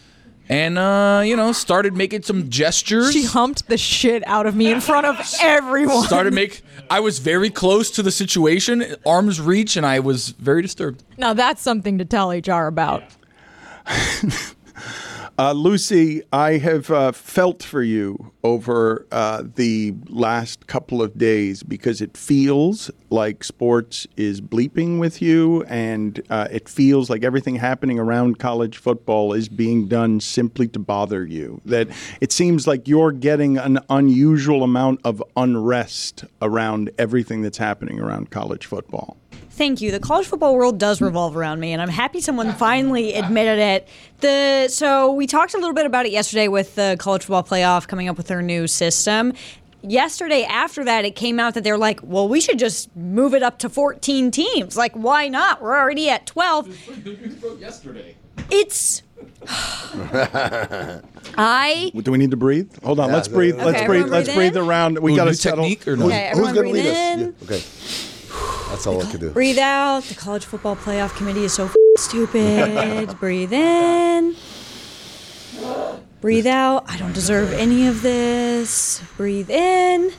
[0.49, 3.11] and uh, you know started making some gestures.
[3.11, 6.05] She humped the shit out of me in front of everyone.
[6.05, 6.61] started make.
[6.89, 11.03] I was very close to the situation, arm's reach, and I was very disturbed.
[11.17, 13.03] Now that's something to tell HR about.
[15.39, 21.61] Uh, Lucy, I have uh, felt for you over uh, the last couple of days
[21.61, 27.55] because it feels like sports is bleeping with you, and uh, it feels like everything
[27.55, 31.61] happening around college football is being done simply to bother you.
[31.65, 37.99] That it seems like you're getting an unusual amount of unrest around everything that's happening
[37.99, 39.17] around college football.
[39.51, 39.89] Thank you.
[39.91, 43.87] The college football world does revolve around me, and I'm happy someone finally admitted it.
[44.19, 47.87] The so we talked a little bit about it yesterday with the college football playoff
[47.87, 49.33] coming up with their new system.
[49.81, 53.41] Yesterday, after that, it came out that they're like, "Well, we should just move it
[53.41, 54.77] up to 14 teams.
[54.77, 55.61] Like, why not?
[55.61, 56.67] We're already at 12."
[57.59, 58.15] Yesterday.
[58.51, 59.01] It's
[61.37, 62.71] I Do we need to breathe?
[62.83, 63.55] Hold on, Yeah, let's breathe.
[63.55, 63.89] okay, let's breathe.
[64.01, 64.99] everyone Let's breathe breathe around.
[64.99, 65.63] We got to settle.
[65.65, 66.05] technique or no?
[66.07, 67.33] Okay, Who's everyone gonna breathe lead us?
[67.41, 67.63] Yeah, okay.
[68.69, 69.29] That's all I could do.
[69.31, 70.03] Breathe out.
[70.03, 73.17] The college football playoff committee is so f- stupid.
[73.19, 74.35] Breathe in.
[76.19, 76.83] Breathe out.
[76.87, 79.01] I don't deserve any of this.
[79.15, 80.11] Breathe in.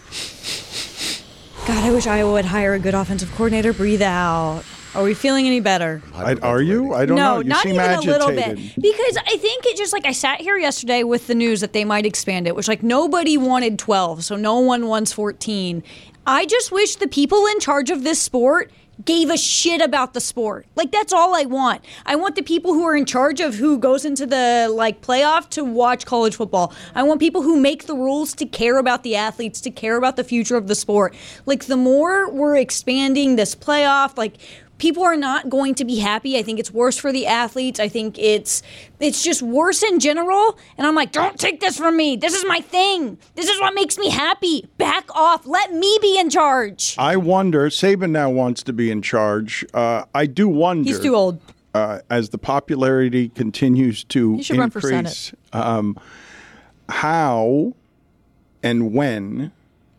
[1.67, 3.73] God, I wish Iowa would hire a good offensive coordinator.
[3.73, 4.63] Breathe out.
[4.95, 6.03] Are we feeling any better?
[6.15, 6.95] I, are you?
[6.95, 7.39] I don't no, know.
[7.41, 8.09] You not seem even agitated.
[8.09, 8.75] a little bit.
[8.81, 11.85] Because I think it just like I sat here yesterday with the news that they
[11.85, 15.83] might expand it, which like nobody wanted 12, so no one wants 14.
[16.31, 18.71] I just wish the people in charge of this sport
[19.03, 20.67] gave a shit about the sport.
[20.77, 21.83] Like that's all I want.
[22.05, 25.49] I want the people who are in charge of who goes into the like playoff
[25.51, 26.75] to watch college football.
[26.95, 30.17] I want people who make the rules to care about the athletes, to care about
[30.17, 31.15] the future of the sport.
[31.47, 34.35] Like the more we're expanding this playoff, like
[34.79, 36.39] people are not going to be happy.
[36.39, 37.79] I think it's worse for the athletes.
[37.79, 38.63] I think it's
[39.01, 40.59] it's just worse in general.
[40.77, 42.17] And I'm like, don't take this from me.
[42.17, 43.19] This is my thing.
[43.35, 44.69] This is what makes me happy.
[44.79, 45.47] Back off.
[45.47, 46.95] Let me be in charge.
[46.99, 47.69] I wonder.
[47.69, 49.65] Saban now wants to be in charge.
[49.75, 50.89] Uh, I do wonder.
[50.89, 51.41] He's too old.
[51.75, 56.01] Uh, as the popularity continues to He should run for increase, um,
[56.89, 57.75] how
[58.63, 59.53] and when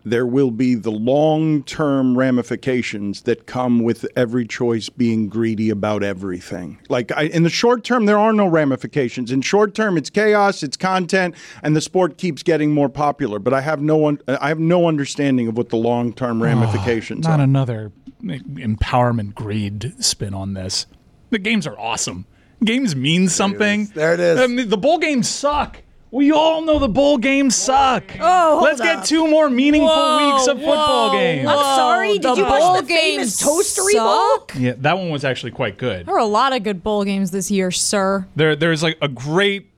[0.06, 6.04] there will be the long term ramifications that come with every choice being greedy about
[6.04, 6.80] everything.
[6.90, 9.32] Like I, in the short term, there are no ramifications.
[9.32, 13.40] In short term, it's chaos, it's content, and the sport keeps getting more popular.
[13.40, 16.46] But I have no one, I have no understanding of what the long term ah,
[16.46, 17.32] ramifications are.
[17.32, 17.44] Not are.
[17.44, 17.92] another
[18.24, 20.86] empowerment greed spin on this.
[21.30, 22.26] The games are awesome.
[22.64, 23.86] Games mean something.
[23.94, 24.40] There it is.
[24.40, 25.82] I mean, the bowl games suck.
[26.12, 28.04] We all know the bowl games suck.
[28.19, 29.06] Oh, hold let's get up.
[29.06, 31.48] two more meaningful Whoa, weeks of football whoa, games.
[31.48, 32.13] I'm sorry.
[32.13, 34.38] Did the you bowl watch the famous games Toastery Bowl?
[34.39, 34.54] suck?
[34.58, 36.08] Yeah, that one was actually quite good.
[36.08, 38.28] There were a lot of good bowl games this year, sir.
[38.36, 39.69] There, there's like a great,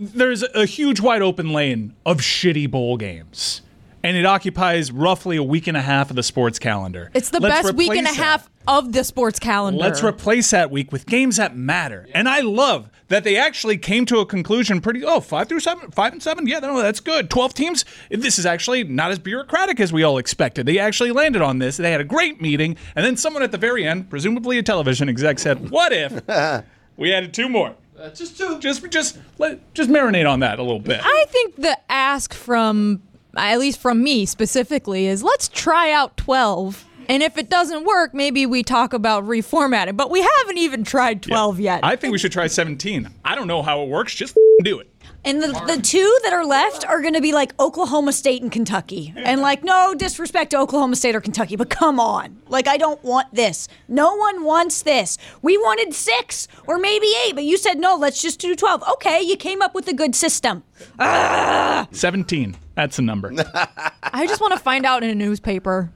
[0.00, 3.62] there's a huge wide open lane of shitty bowl games,
[4.02, 7.10] and it occupies roughly a week and a half of the sports calendar.
[7.14, 8.22] It's the Let's best week and a replace that.
[8.24, 9.80] half of the sports calendar.
[9.80, 12.06] Let's replace that week with games that matter.
[12.14, 15.90] And I love that they actually came to a conclusion pretty oh, five through seven,
[15.90, 16.46] five and seven.
[16.46, 17.30] Yeah, no, that's good.
[17.30, 17.84] Twelve teams.
[18.10, 20.66] This is actually not as bureaucratic as we all expected.
[20.66, 21.78] They actually landed on this.
[21.78, 25.08] They had a great meeting, and then someone at the very end, presumably a television
[25.08, 26.22] exec, said, What if
[26.96, 27.74] we added two more?
[27.98, 28.58] Uh, just two.
[28.60, 31.00] Just just let just marinate on that a little bit.
[31.02, 33.02] I think the ask from,
[33.36, 36.84] at least from me specifically, is let's try out 12.
[37.08, 39.96] And if it doesn't work, maybe we talk about reformatting.
[39.96, 41.80] But we haven't even tried 12 yet.
[41.82, 43.08] I think we should try 17.
[43.24, 44.14] I don't know how it works.
[44.14, 44.90] Just do it.
[45.24, 48.52] And the, the two that are left are going to be like Oklahoma State and
[48.52, 49.12] Kentucky.
[49.16, 52.40] And like, no disrespect to Oklahoma State or Kentucky, but come on.
[52.48, 53.68] Like, I don't want this.
[53.88, 55.18] No one wants this.
[55.42, 58.84] We wanted six or maybe eight, but you said no, let's just do 12.
[58.92, 60.62] Okay, you came up with a good system.
[60.98, 62.56] 17.
[62.78, 63.32] That's a number.
[64.04, 65.92] I just want to find out in a newspaper.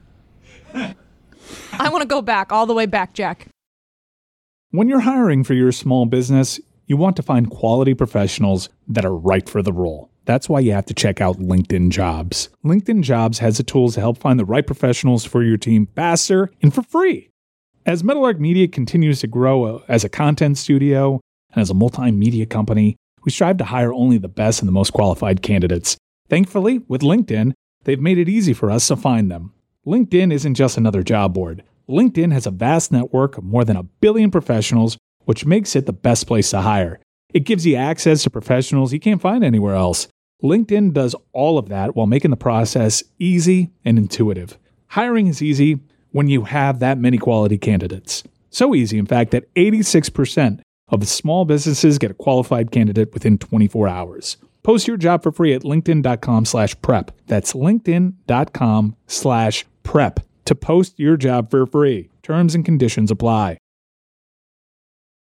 [0.73, 3.47] I want to go back, all the way back, Jack.
[4.71, 9.15] When you're hiring for your small business, you want to find quality professionals that are
[9.15, 10.09] right for the role.
[10.25, 12.49] That's why you have to check out LinkedIn Jobs.
[12.65, 16.51] LinkedIn Jobs has the tools to help find the right professionals for your team faster
[16.61, 17.29] and for free.
[17.85, 21.21] As Meadowlark Media continues to grow uh, as a content studio
[21.53, 24.91] and as a multimedia company, we strive to hire only the best and the most
[24.91, 25.95] qualified candidates.
[26.33, 29.53] Thankfully, with LinkedIn, they've made it easy for us to find them.
[29.85, 31.61] LinkedIn isn't just another job board.
[31.87, 35.93] LinkedIn has a vast network of more than a billion professionals, which makes it the
[35.93, 36.99] best place to hire.
[37.35, 40.07] It gives you access to professionals you can't find anywhere else.
[40.41, 44.57] LinkedIn does all of that while making the process easy and intuitive.
[44.87, 45.81] Hiring is easy
[46.13, 48.23] when you have that many quality candidates.
[48.49, 53.87] So easy, in fact, that 86% of small businesses get a qualified candidate within 24
[53.87, 54.37] hours.
[54.63, 57.11] Post your job for free at linkedin.com slash prep.
[57.27, 62.09] That's linkedin.com slash prep to post your job for free.
[62.21, 63.57] Terms and conditions apply.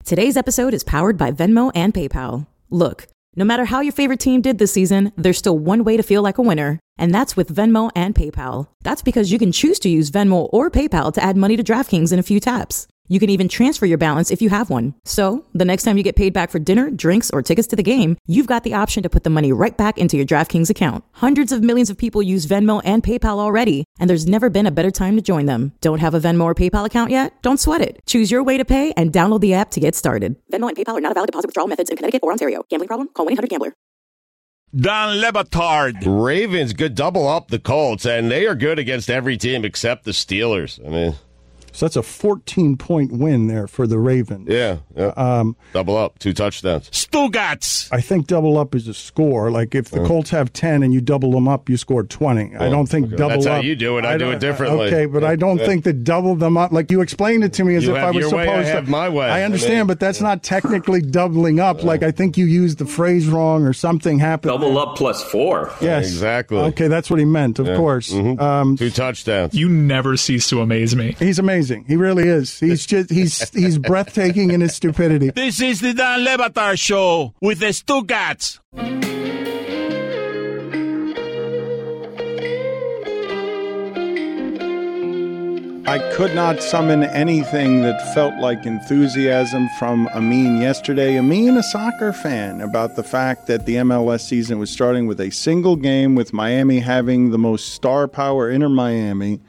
[0.08, 2.47] Today's episode is powered by Venmo and PayPal.
[2.69, 6.02] Look, no matter how your favorite team did this season, there's still one way to
[6.02, 8.69] feel like a winner, and that's with Venmo and PayPal.
[8.84, 12.13] That's because you can choose to use Venmo or PayPal to add money to DraftKings
[12.13, 12.88] in a few taps.
[13.08, 14.93] You can even transfer your balance if you have one.
[15.06, 17.84] So, the next time you get paid back for dinner, drinks, or tickets to the
[17.84, 21.04] game, you've got the option to put the money right back into your DraftKings account.
[21.13, 24.72] Hundreds of millions of people use Venmo and PayPal already, and there's never been a
[24.72, 25.74] better time to join them.
[25.82, 27.34] Don't have a Venmo or PayPal account yet?
[27.41, 28.02] Don't sweat it.
[28.06, 30.36] Choose your way to pay and download the app to get started.
[30.52, 32.63] Venmo and PayPal are not a valid deposit withdrawal methods in Connecticut or Ontario.
[32.70, 33.10] Gambling problem?
[33.13, 33.74] Call 1-800-GAMBLER.
[34.76, 36.04] Don Le Batard.
[36.06, 40.12] Ravens good double up the Colts, and they are good against every team except the
[40.12, 40.86] Steelers.
[40.86, 41.15] I mean,
[41.78, 44.48] So that's a 14 point win there for the Ravens.
[44.50, 45.13] yeah, yeah.
[45.16, 46.90] Um, double up, two touchdowns.
[46.90, 47.88] Stugotz.
[47.92, 49.52] I think double up is a score.
[49.52, 52.56] Like if the Colts have 10 and you double them up, you score 20.
[52.56, 53.16] I don't think okay.
[53.16, 53.56] double That's up.
[53.58, 54.06] how you do it.
[54.06, 54.88] I do don't- it differently.
[54.88, 55.68] Okay, but I don't Yeah.
[55.68, 58.08] think that double them up, like you explained it to me as You if have
[58.08, 58.70] I was your supposed way, I to.
[58.72, 59.28] have my way.
[59.28, 61.84] I I understand, mean- but that's not technically doubling up.
[61.84, 64.50] Like I think you used the phrase wrong or something happened.
[64.52, 65.72] Double up plus four.
[65.80, 66.06] Yes.
[66.08, 66.58] Exactly.
[66.58, 67.76] Okay, that's what he meant, of Yeah.
[67.76, 68.12] course.
[68.12, 68.42] Mhm.
[68.42, 69.54] Um, Two touchdowns.
[69.54, 71.16] You never cease to amaze me.
[71.20, 71.67] he's amazing.
[71.88, 72.60] He really is.
[72.60, 75.32] He's just he's he's breathtaking in his stupidity.
[75.32, 78.60] This is the Dan Le Batard Show with the Stugotz.
[85.88, 91.18] I could not summon anything that felt like enthusiasm from Amin yesterday.
[91.18, 95.30] Amin, a soccer fan, about the fact that the MLS season was starting with a
[95.30, 99.40] single game, with Miami having the most star power, Inter Miami,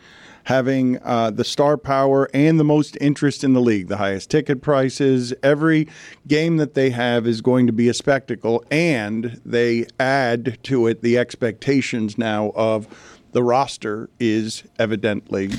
[0.48, 4.62] having uh, the star power and the most interest in the league, the highest ticket
[4.62, 5.34] prices.
[5.42, 5.86] Every
[6.26, 11.02] game that they have is going to be a spectacle, and they add to it
[11.02, 12.88] the expectations now of
[13.32, 15.50] the roster is evidently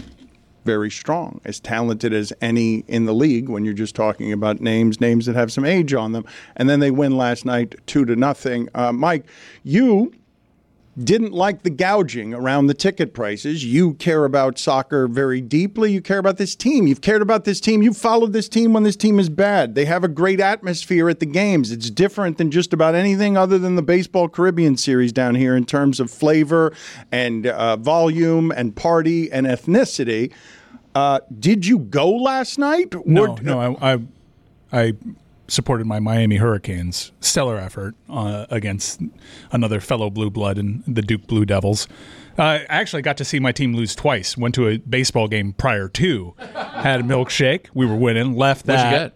[0.66, 5.00] very strong, as talented as any in the league when you're just talking about names,
[5.00, 6.26] names that have some age on them.
[6.56, 8.70] And then they win last night two to nothing.
[8.74, 9.28] Uh, Mike,
[9.64, 10.14] you
[11.02, 13.64] didn't like the gouging around the ticket prices.
[13.64, 15.92] You care about soccer very deeply.
[15.92, 16.88] You care about this team.
[16.88, 17.82] You've cared about this team.
[17.82, 19.76] You've followed this team when this team is bad.
[19.76, 21.72] They have a great atmosphere at the games.
[21.72, 25.66] It's different than just about anything other than the Baseball Caribbean series down here in
[25.66, 26.74] terms of flavor
[27.12, 30.34] and uh, volume and party and ethnicity.
[30.96, 32.94] Uh, did you go last night?
[33.06, 34.00] No, no, I, I,
[34.72, 34.94] I
[35.50, 37.12] supported my Miami Hurricanes.
[37.20, 39.02] Stellar effort uh, against
[39.52, 41.88] another fellow blue blood and the Duke Blue Devils.
[42.38, 44.38] Uh, I actually got to see my team lose twice.
[44.38, 47.68] Went to a baseball game prior to, had a milkshake.
[47.74, 48.36] We were winning.
[48.36, 48.92] Left that.
[48.92, 49.14] you get?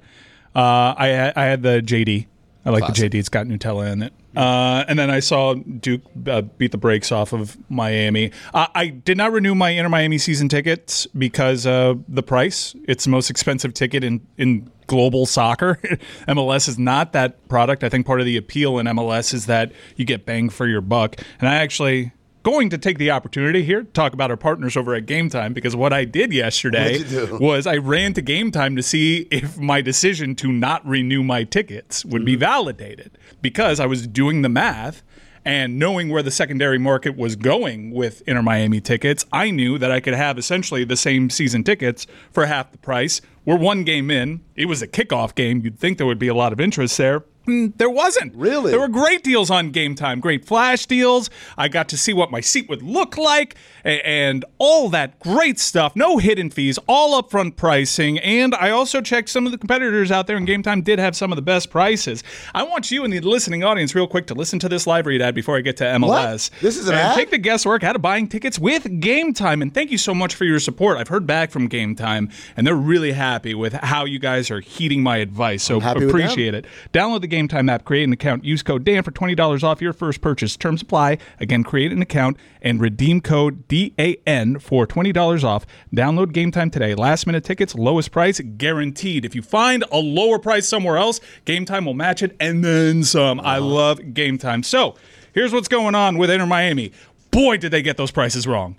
[0.55, 2.27] Uh, I had- I had the JD.
[2.65, 3.11] I like Classic.
[3.11, 3.19] the JD.
[3.19, 4.13] It's got Nutella in it.
[4.37, 8.31] Uh, and then I saw Duke uh, beat the brakes off of Miami.
[8.53, 12.73] Uh, I did not renew my Inter Miami season tickets because uh, the price.
[12.87, 15.79] It's the most expensive ticket in in global soccer.
[16.27, 17.83] MLS is not that product.
[17.83, 20.81] I think part of the appeal in MLS is that you get bang for your
[20.81, 21.15] buck.
[21.39, 22.11] And I actually
[22.43, 25.53] going to take the opportunity here to talk about our partners over at Game Time
[25.53, 27.37] because what I did yesterday What'd you do?
[27.37, 31.45] was I ran to Game Time to see if my decision to not renew my
[31.45, 32.25] tickets would Mm-hmm.
[32.25, 35.03] be validated because I was doing the math
[35.45, 39.91] and knowing where the secondary market was going with Inter Miami tickets, I knew that
[39.91, 43.21] I could have essentially the same season tickets for half the price.
[43.45, 44.41] We're one game in.
[44.55, 45.61] It was a kickoff game.
[45.63, 47.23] You'd think there would be a lot of interest there.
[47.45, 48.33] Mm, There wasn't.
[48.35, 48.71] Really?
[48.71, 51.29] There were great deals on Game Time, great flash deals.
[51.57, 55.95] I got to see what my seat would look like and all that great stuff.
[55.95, 58.19] No hidden fees, all upfront pricing.
[58.19, 61.15] And I also checked some of the competitors out there, and Game Time did have
[61.15, 62.23] some of the best prices.
[62.53, 65.21] I want you in the listening audience, real quick, to listen to this live read
[65.21, 66.51] ad before I get to MLS.
[66.51, 66.61] What?
[66.61, 67.15] This is an and ad?
[67.15, 69.61] Take the guesswork out of buying tickets with Game Time.
[69.61, 70.97] And thank you so much for your support.
[70.97, 74.61] I've heard back from Game Time, and they're really happy with how you guys are
[74.61, 75.63] heeding my advice.
[75.63, 76.65] So appreciate it.
[76.93, 79.93] Download the Game Time app, create an account, use code Dan for $20 off your
[79.93, 80.55] first purchase.
[80.55, 81.17] Terms apply.
[81.39, 85.65] Again, create an account and redeem code DAN for $20 off.
[85.93, 86.93] Download Game Time today.
[86.93, 89.25] Last minute tickets, lowest price guaranteed.
[89.25, 93.03] If you find a lower price somewhere else, Game Time will match it and then
[93.03, 93.39] some.
[93.39, 94.61] I love Game Time.
[94.61, 94.95] So
[95.33, 96.91] here's what's going on with Inter Miami.
[97.31, 98.75] Boy, did they get those prices wrong.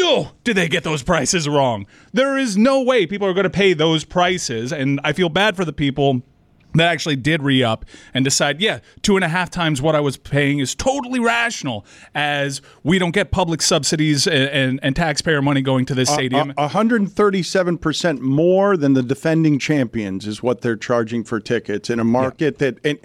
[0.00, 1.86] Oh, did they get those prices wrong?
[2.12, 4.72] There is no way people are going to pay those prices.
[4.72, 6.22] And I feel bad for the people
[6.74, 10.00] that actually did re up and decide, yeah, two and a half times what I
[10.00, 15.40] was paying is totally rational, as we don't get public subsidies and, and, and taxpayer
[15.40, 16.52] money going to this stadium.
[16.56, 21.98] A- a- 137% more than the defending champions is what they're charging for tickets in
[21.98, 22.98] a market that in,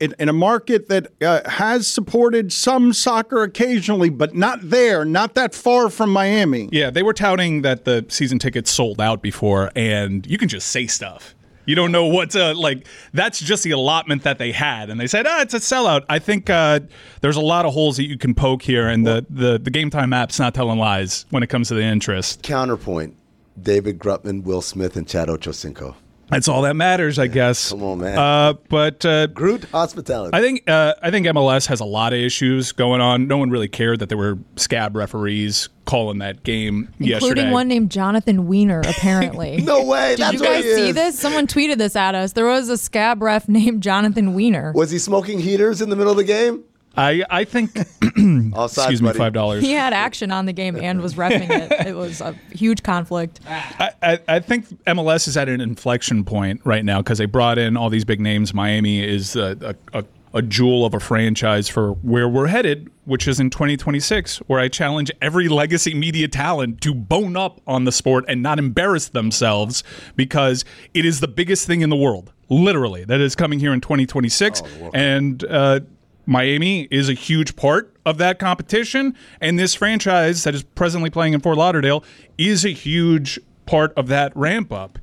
[0.00, 5.34] in, in a market that uh, has supported some soccer occasionally, but not there, not
[5.34, 6.68] that far from Miami.
[6.72, 10.68] Yeah, they were touting that the season tickets sold out before, and you can just
[10.68, 11.34] say stuff.
[11.66, 12.86] You don't know what to like.
[13.12, 16.18] That's just the allotment that they had, and they said, "Ah, it's a sellout." I
[16.18, 16.80] think uh,
[17.20, 19.90] there's a lot of holes that you can poke here, and the, the the Game
[19.90, 22.42] Time app's not telling lies when it comes to the interest.
[22.42, 23.16] Counterpoint:
[23.60, 25.94] David Grutman, Will Smith, and Chad Ochocinco.
[26.28, 27.70] That's all that matters, I guess.
[27.70, 28.18] Come on, man.
[28.18, 30.30] Uh, but uh, Groot hospitality.
[30.36, 33.28] I think uh, I think MLS has a lot of issues going on.
[33.28, 37.14] No one really cared that there were scab referees calling that game yesterday.
[37.14, 37.52] including yesterday.
[37.52, 38.80] one named Jonathan Weiner.
[38.80, 39.56] apparently.
[39.62, 40.10] no way.
[40.16, 40.94] Did That's you what guys he see is.
[40.94, 41.18] this?
[41.18, 42.32] Someone tweeted this at us.
[42.32, 44.72] There was a scab ref named Jonathan Weiner.
[44.74, 46.64] Was he smoking heaters in the middle of the game?
[46.96, 47.72] I I think.
[48.14, 49.18] Offsides, excuse me, buddy.
[49.18, 49.62] five dollars.
[49.62, 51.72] He had action on the game and was refing it.
[51.94, 53.40] It was a huge conflict.
[53.48, 57.58] I, I, I think MLS is at an inflection point right now because they brought
[57.58, 58.54] in all these big names.
[58.54, 60.04] Miami is a, a, a,
[60.34, 64.68] a jewel of a franchise for where we're headed, which is in 2026, where I
[64.68, 69.84] challenge every legacy media talent to bone up on the sport and not embarrass themselves
[70.16, 73.80] because it is the biggest thing in the world, literally, that is coming here in
[73.80, 74.62] 2026.
[74.94, 75.80] and uh,
[76.26, 81.32] Miami is a huge part of that competition, and this franchise that is presently playing
[81.32, 82.04] in Fort Lauderdale
[82.38, 84.98] is a huge part of that ramp up.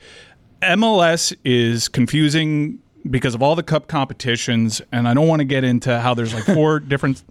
[0.62, 5.64] MLS is confusing because of all the cup competitions, and I don't want to get
[5.64, 7.24] into how there's like four different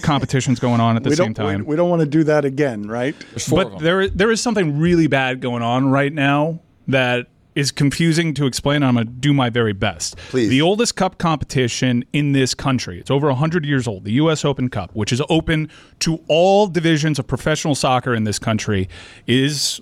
[0.00, 1.66] competitions going on at the we same don't, we- time.
[1.66, 3.14] We, don't want to do that again, right?
[3.50, 8.46] but there there is something really bad going on right now that is confusing to
[8.46, 8.82] explain.
[8.82, 10.16] I'm going to do my very best.
[10.16, 10.48] Please.
[10.48, 13.00] The oldest cup competition in this country.
[13.00, 14.04] It's over 100 years old.
[14.04, 14.44] The U.S.
[14.44, 15.68] Open Cup, which is open
[16.00, 18.88] to all divisions of professional soccer in this country,
[19.26, 19.80] is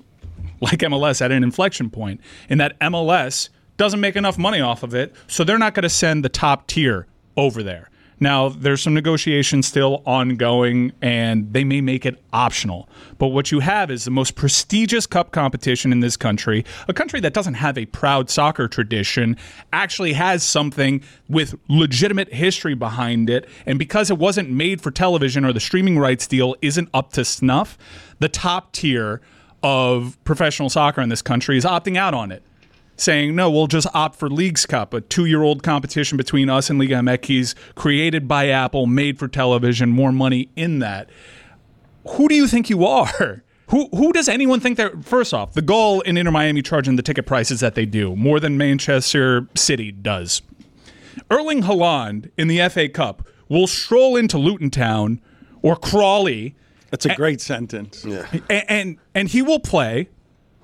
[0.60, 4.94] like MLS, at an inflection point in that MLS doesn't make enough money off of
[4.94, 7.06] it, so they're not going to send the top tier
[7.36, 7.90] over there.
[8.20, 12.88] Now, there's some negotiations still ongoing, and they may make it optional.
[13.18, 17.20] But what you have is the most prestigious cup competition in this country, a country
[17.20, 19.36] that doesn't have a proud soccer tradition,
[19.72, 23.48] actually has something with legitimate history behind it.
[23.66, 27.24] And because it wasn't made for television or the streaming rights deal isn't up to
[27.24, 27.78] snuff,
[28.18, 29.20] the top tier
[29.62, 32.42] of professional soccer in this country is opting out on it
[33.00, 36.70] saying, no, we'll just opt for Leagues Cup, a two year old competition between us
[36.70, 41.08] and Liga MX, created by Apple, made for television, more money in that.
[42.10, 43.42] Who do you think you are?
[43.70, 45.04] Who, who does anyone think that?
[45.04, 48.40] First off, the goal in Inter Miami charging the ticket prices that they do, more
[48.40, 50.40] than Manchester City does.
[51.30, 55.20] Erling Haaland in the FA Cup will stroll into Luton Town
[55.60, 56.54] or Crawley.
[56.90, 58.06] That's a great sentence.
[58.06, 58.26] Yeah.
[58.48, 60.08] And, and and he will play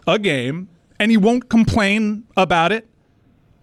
[0.07, 2.88] a game and he won't complain about it.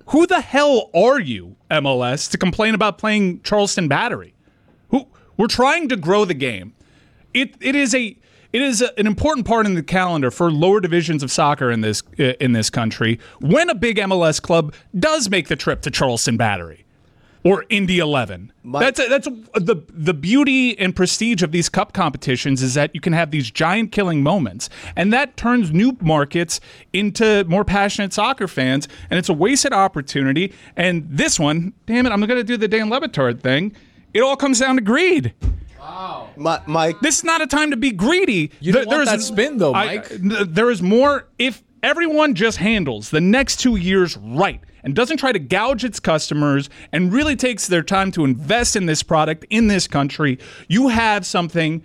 [0.07, 4.33] Who the hell are you, MLS, to complain about playing Charleston Battery?
[4.89, 5.07] Who
[5.37, 6.73] we're trying to grow the game.
[7.33, 8.17] It it is a
[8.51, 11.81] it is a, an important part in the calendar for lower divisions of soccer in
[11.81, 16.35] this in this country when a big MLS club does make the trip to Charleston
[16.35, 16.85] Battery
[17.43, 18.51] or Indy 11.
[18.81, 22.93] that's a, that's a, the the beauty and prestige of these cup competitions is that
[22.93, 26.59] you can have these giant killing moments, and that turns new markets
[26.93, 30.53] into more passionate soccer fans, and it's a wasted opportunity.
[30.75, 33.75] And this one, damn it, I'm going to do the Dan Le Batard thing.
[34.13, 35.33] It all comes down to greed.
[36.37, 38.51] My, Mike, this is not a time to be greedy.
[38.59, 40.07] You don't want that spin, though, Mike.
[40.09, 41.27] th- there is more.
[41.39, 45.99] If everyone just handles the next two years right and doesn't try to gouge its
[45.99, 50.89] customers and really takes their time to invest in this product in this country, you
[50.89, 51.83] have something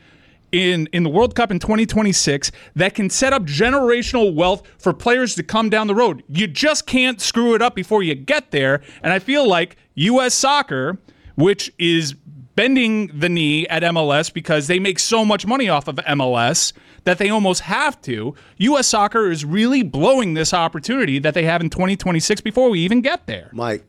[0.52, 5.34] in in the World Cup in 2026 that can set up generational wealth for players
[5.34, 6.22] to come down the road.
[6.28, 8.82] You just can't screw it up before you get there.
[9.02, 10.98] And I feel like US soccer,
[11.34, 12.14] which is
[12.54, 16.72] bending the knee at MLS because they make so much money off of MLS
[17.06, 18.34] that they almost have to.
[18.58, 23.00] US soccer is really blowing this opportunity that they have in 2026 before we even
[23.00, 23.48] get there.
[23.52, 23.84] Mike,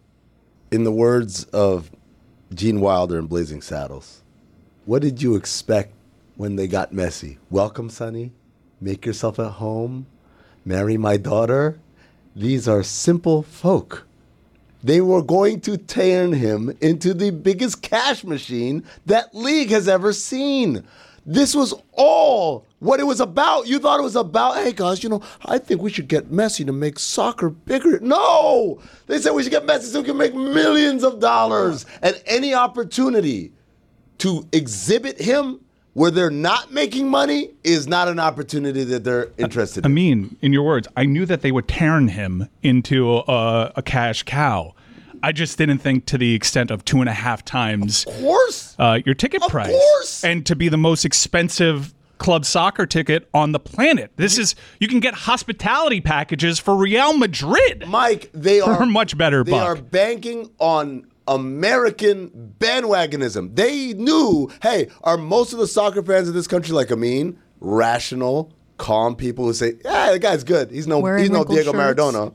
[0.72, 1.91] in the words of
[2.53, 4.22] Gene Wilder in Blazing Saddles,
[4.86, 5.93] what did you expect
[6.36, 7.38] when they got Messi?
[7.49, 8.32] Welcome, Sonny.
[8.80, 10.05] Make yourself at home.
[10.63, 11.80] Marry my daughter.
[12.36, 14.05] These are simple folk.
[14.84, 20.13] They were going to turn him into the biggest cash machine that league has ever
[20.13, 20.86] seen.
[21.30, 23.68] This was all what it was about.
[23.68, 26.66] You thought it was about, hey guys, you know, I think we should get Messi
[26.66, 28.00] to make soccer bigger.
[28.00, 28.80] No!
[29.08, 31.86] They said we should get Messi so we can make millions of dollars.
[32.02, 33.52] And any opportunity
[34.20, 35.60] to exhibit him
[35.94, 39.96] where they're not making money is not an opportunity that they're interested I in.
[39.96, 44.24] mean, in your words, I knew that they would turn him into a, a cash
[44.24, 44.76] cow.
[45.28, 48.76] I just didn't think to the extent of two and a half times Of course.
[48.80, 50.24] uh, your ticket price, course.
[50.24, 54.12] and to be the most expensive club soccer ticket on the planet.
[54.16, 57.84] This is you can get hospitality packages for Real Madrid.
[57.90, 59.68] Mike, they for are much better but They buck.
[59.68, 63.54] are banking on American bandwagonism.
[63.54, 68.54] They knew, hey, are most of the soccer fans in this country like Amin, rational,
[68.78, 70.72] calm people who say, yeah, the guy's good.
[70.72, 71.78] He's no, Wearing he's no Diego shirts.
[72.00, 72.34] Maradona.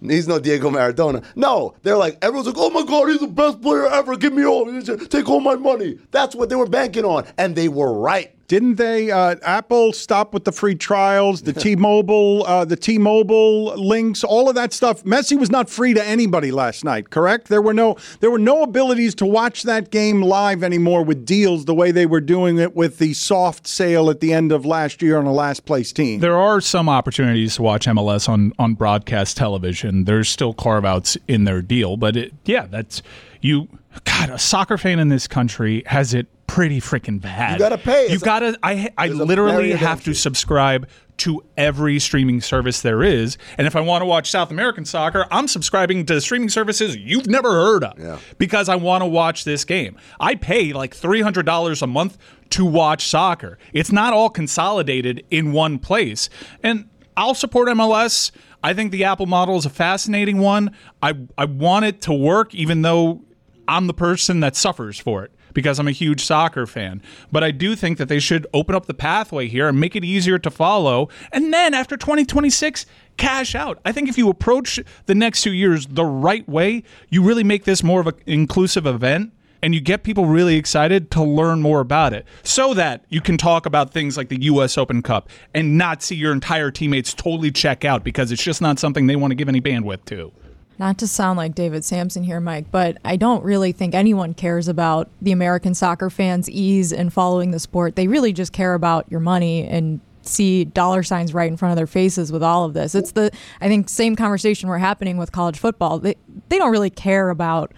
[0.00, 1.24] He's no Diego Maradona.
[1.34, 4.16] No, they're like everyone's like, "Oh my God, he's the best player ever!
[4.16, 7.68] Give me all, take all my money." That's what they were banking on, and they
[7.68, 8.34] were right.
[8.48, 9.10] Didn't they?
[9.10, 14.54] Uh, Apple stop with the free trials, the T-Mobile, uh, the T-Mobile links, all of
[14.54, 15.04] that stuff.
[15.04, 17.10] Messi was not free to anybody last night.
[17.10, 17.48] Correct?
[17.48, 21.66] There were no, there were no abilities to watch that game live anymore with deals
[21.66, 25.02] the way they were doing it with the soft sale at the end of last
[25.02, 26.20] year on a last place team.
[26.20, 30.04] There are some opportunities to watch MLS on, on broadcast television.
[30.04, 33.02] There's still carve outs in their deal, but it, yeah, that's
[33.42, 33.68] you.
[34.04, 37.52] God, a soccer fan in this country has it pretty freaking bad.
[37.52, 38.08] You gotta pay.
[38.08, 38.58] You It's a- gotta.
[38.64, 40.88] I I literally have to subscribe
[41.18, 45.26] to every streaming service there is, and if I want to watch South American soccer,
[45.32, 49.64] I'm subscribing to streaming services you've never heard of because I want to watch this
[49.64, 49.96] game.
[50.20, 52.18] I pay like three hundred dollars a month
[52.50, 53.58] to watch soccer.
[53.72, 56.28] It's not all consolidated in one place,
[56.62, 58.30] and I'll support MLS.
[58.62, 60.74] I think the Apple model is a fascinating one.
[61.02, 63.22] I I want it to work, even though
[63.66, 67.02] I'm the person that suffers for it because I'm a huge soccer fan.
[67.32, 70.04] But I do think that they should open up the pathway here and make it
[70.04, 71.08] easier to follow.
[71.32, 72.86] And then after 2026,
[73.16, 73.78] cash out.
[73.84, 77.64] I think if you approach the next two years the right way, you really make
[77.64, 79.32] this more of an inclusive event.
[79.60, 83.36] and you get people really excited to learn more about it so that you can
[83.36, 87.50] talk about things like the US Open Cup and not see your entire teammates totally
[87.50, 90.30] check out because it's just not something they want to give any bandwidth to.
[90.78, 94.68] Not to sound like David Samson here, Mike, but I don't really think anyone cares
[94.68, 97.96] about the American soccer fans' ease in following the sport.
[97.96, 101.76] They really just care about your money and see dollar signs right in front of
[101.76, 102.94] their faces with all of this.
[102.94, 105.98] It's the I think same conversation we're happening with college football.
[105.98, 106.14] They
[106.48, 107.72] they don't really care about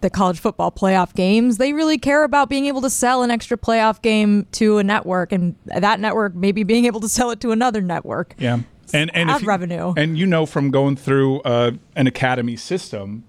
[0.00, 1.56] the college football playoff games.
[1.56, 5.32] They really care about being able to sell an extra playoff game to a network
[5.32, 8.34] and that network maybe being able to sell it to another network.
[8.38, 8.60] Yeah.
[8.92, 9.94] And and you- revenue.
[9.96, 13.24] And you know from going through uh, an academy system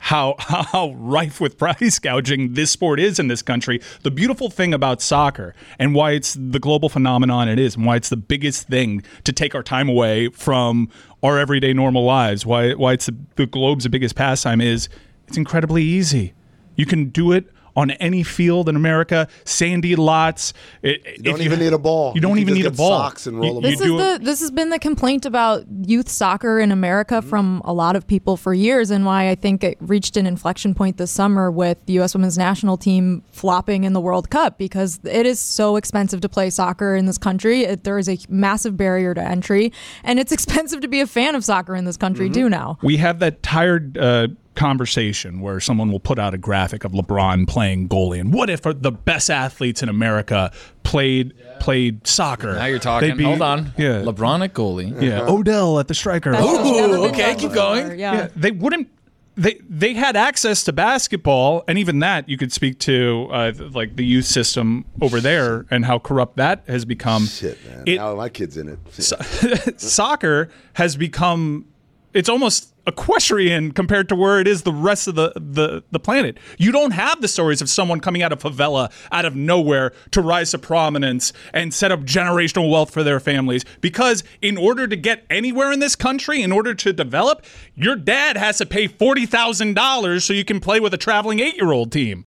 [0.00, 3.80] how how rife with price gouging this sport is in this country.
[4.02, 7.96] The beautiful thing about soccer and why it's the global phenomenon it is, and why
[7.96, 10.88] it's the biggest thing to take our time away from
[11.22, 12.44] our everyday normal lives.
[12.44, 14.88] Why why it's the, the globe's biggest pastime is
[15.28, 16.34] it's incredibly easy.
[16.76, 17.46] You can do it
[17.76, 20.52] on any field in America, sandy lots.
[20.82, 22.12] you don't even need a ball.
[22.14, 22.98] You don't You even need just a get ball.
[22.98, 25.64] socks and roll You- them you This is the this has been the complaint about
[25.86, 27.28] youth soccer in America Mm-hmm.
[27.28, 30.74] from a lot of people for years, and why I think it reached an inflection
[30.74, 32.14] point this summer with the U.S.
[32.14, 36.50] Women's National Team flopping in the World Cup because it is so expensive to play
[36.50, 37.62] soccer in this country.
[37.64, 39.72] It, there is a massive barrier to entry,
[40.04, 42.34] and it's expensive to be a fan of soccer in this country Mm-hmm.
[42.42, 42.78] too now.
[42.82, 44.28] We have that tired uh,
[44.60, 48.60] conversation where someone will put out a graphic of LeBron playing goalie, and what if
[48.62, 50.52] the best athletes in America
[50.82, 52.54] played played soccer?
[52.54, 53.08] Now you're talking.
[53.08, 53.72] They'd be- Hold on.
[53.78, 55.00] Yeah, LeBron at goalie.
[55.00, 55.22] yeah.
[55.26, 56.32] Odell at the striker.
[56.34, 57.98] Ooh, okay, keep going.
[57.98, 58.12] Yeah.
[58.14, 58.88] Yeah, they wouldn't.
[59.36, 63.96] They they had access to basketball, and even that you could speak to, uh, like
[63.96, 67.24] the youth system over there and how corrupt that has become.
[67.26, 67.84] Shit, man.
[67.86, 68.78] It- now my kid's in it.
[69.80, 71.64] soccer has become
[72.12, 76.38] it's almost equestrian compared to where it is the rest of the, the, the planet.
[76.58, 80.20] You don't have the stories of someone coming out of favela out of nowhere to
[80.20, 84.96] rise to prominence and set up generational wealth for their families because in order to
[84.96, 90.22] get anywhere in this country, in order to develop, your dad has to pay $40,000
[90.22, 92.24] so you can play with a traveling 8-year-old team.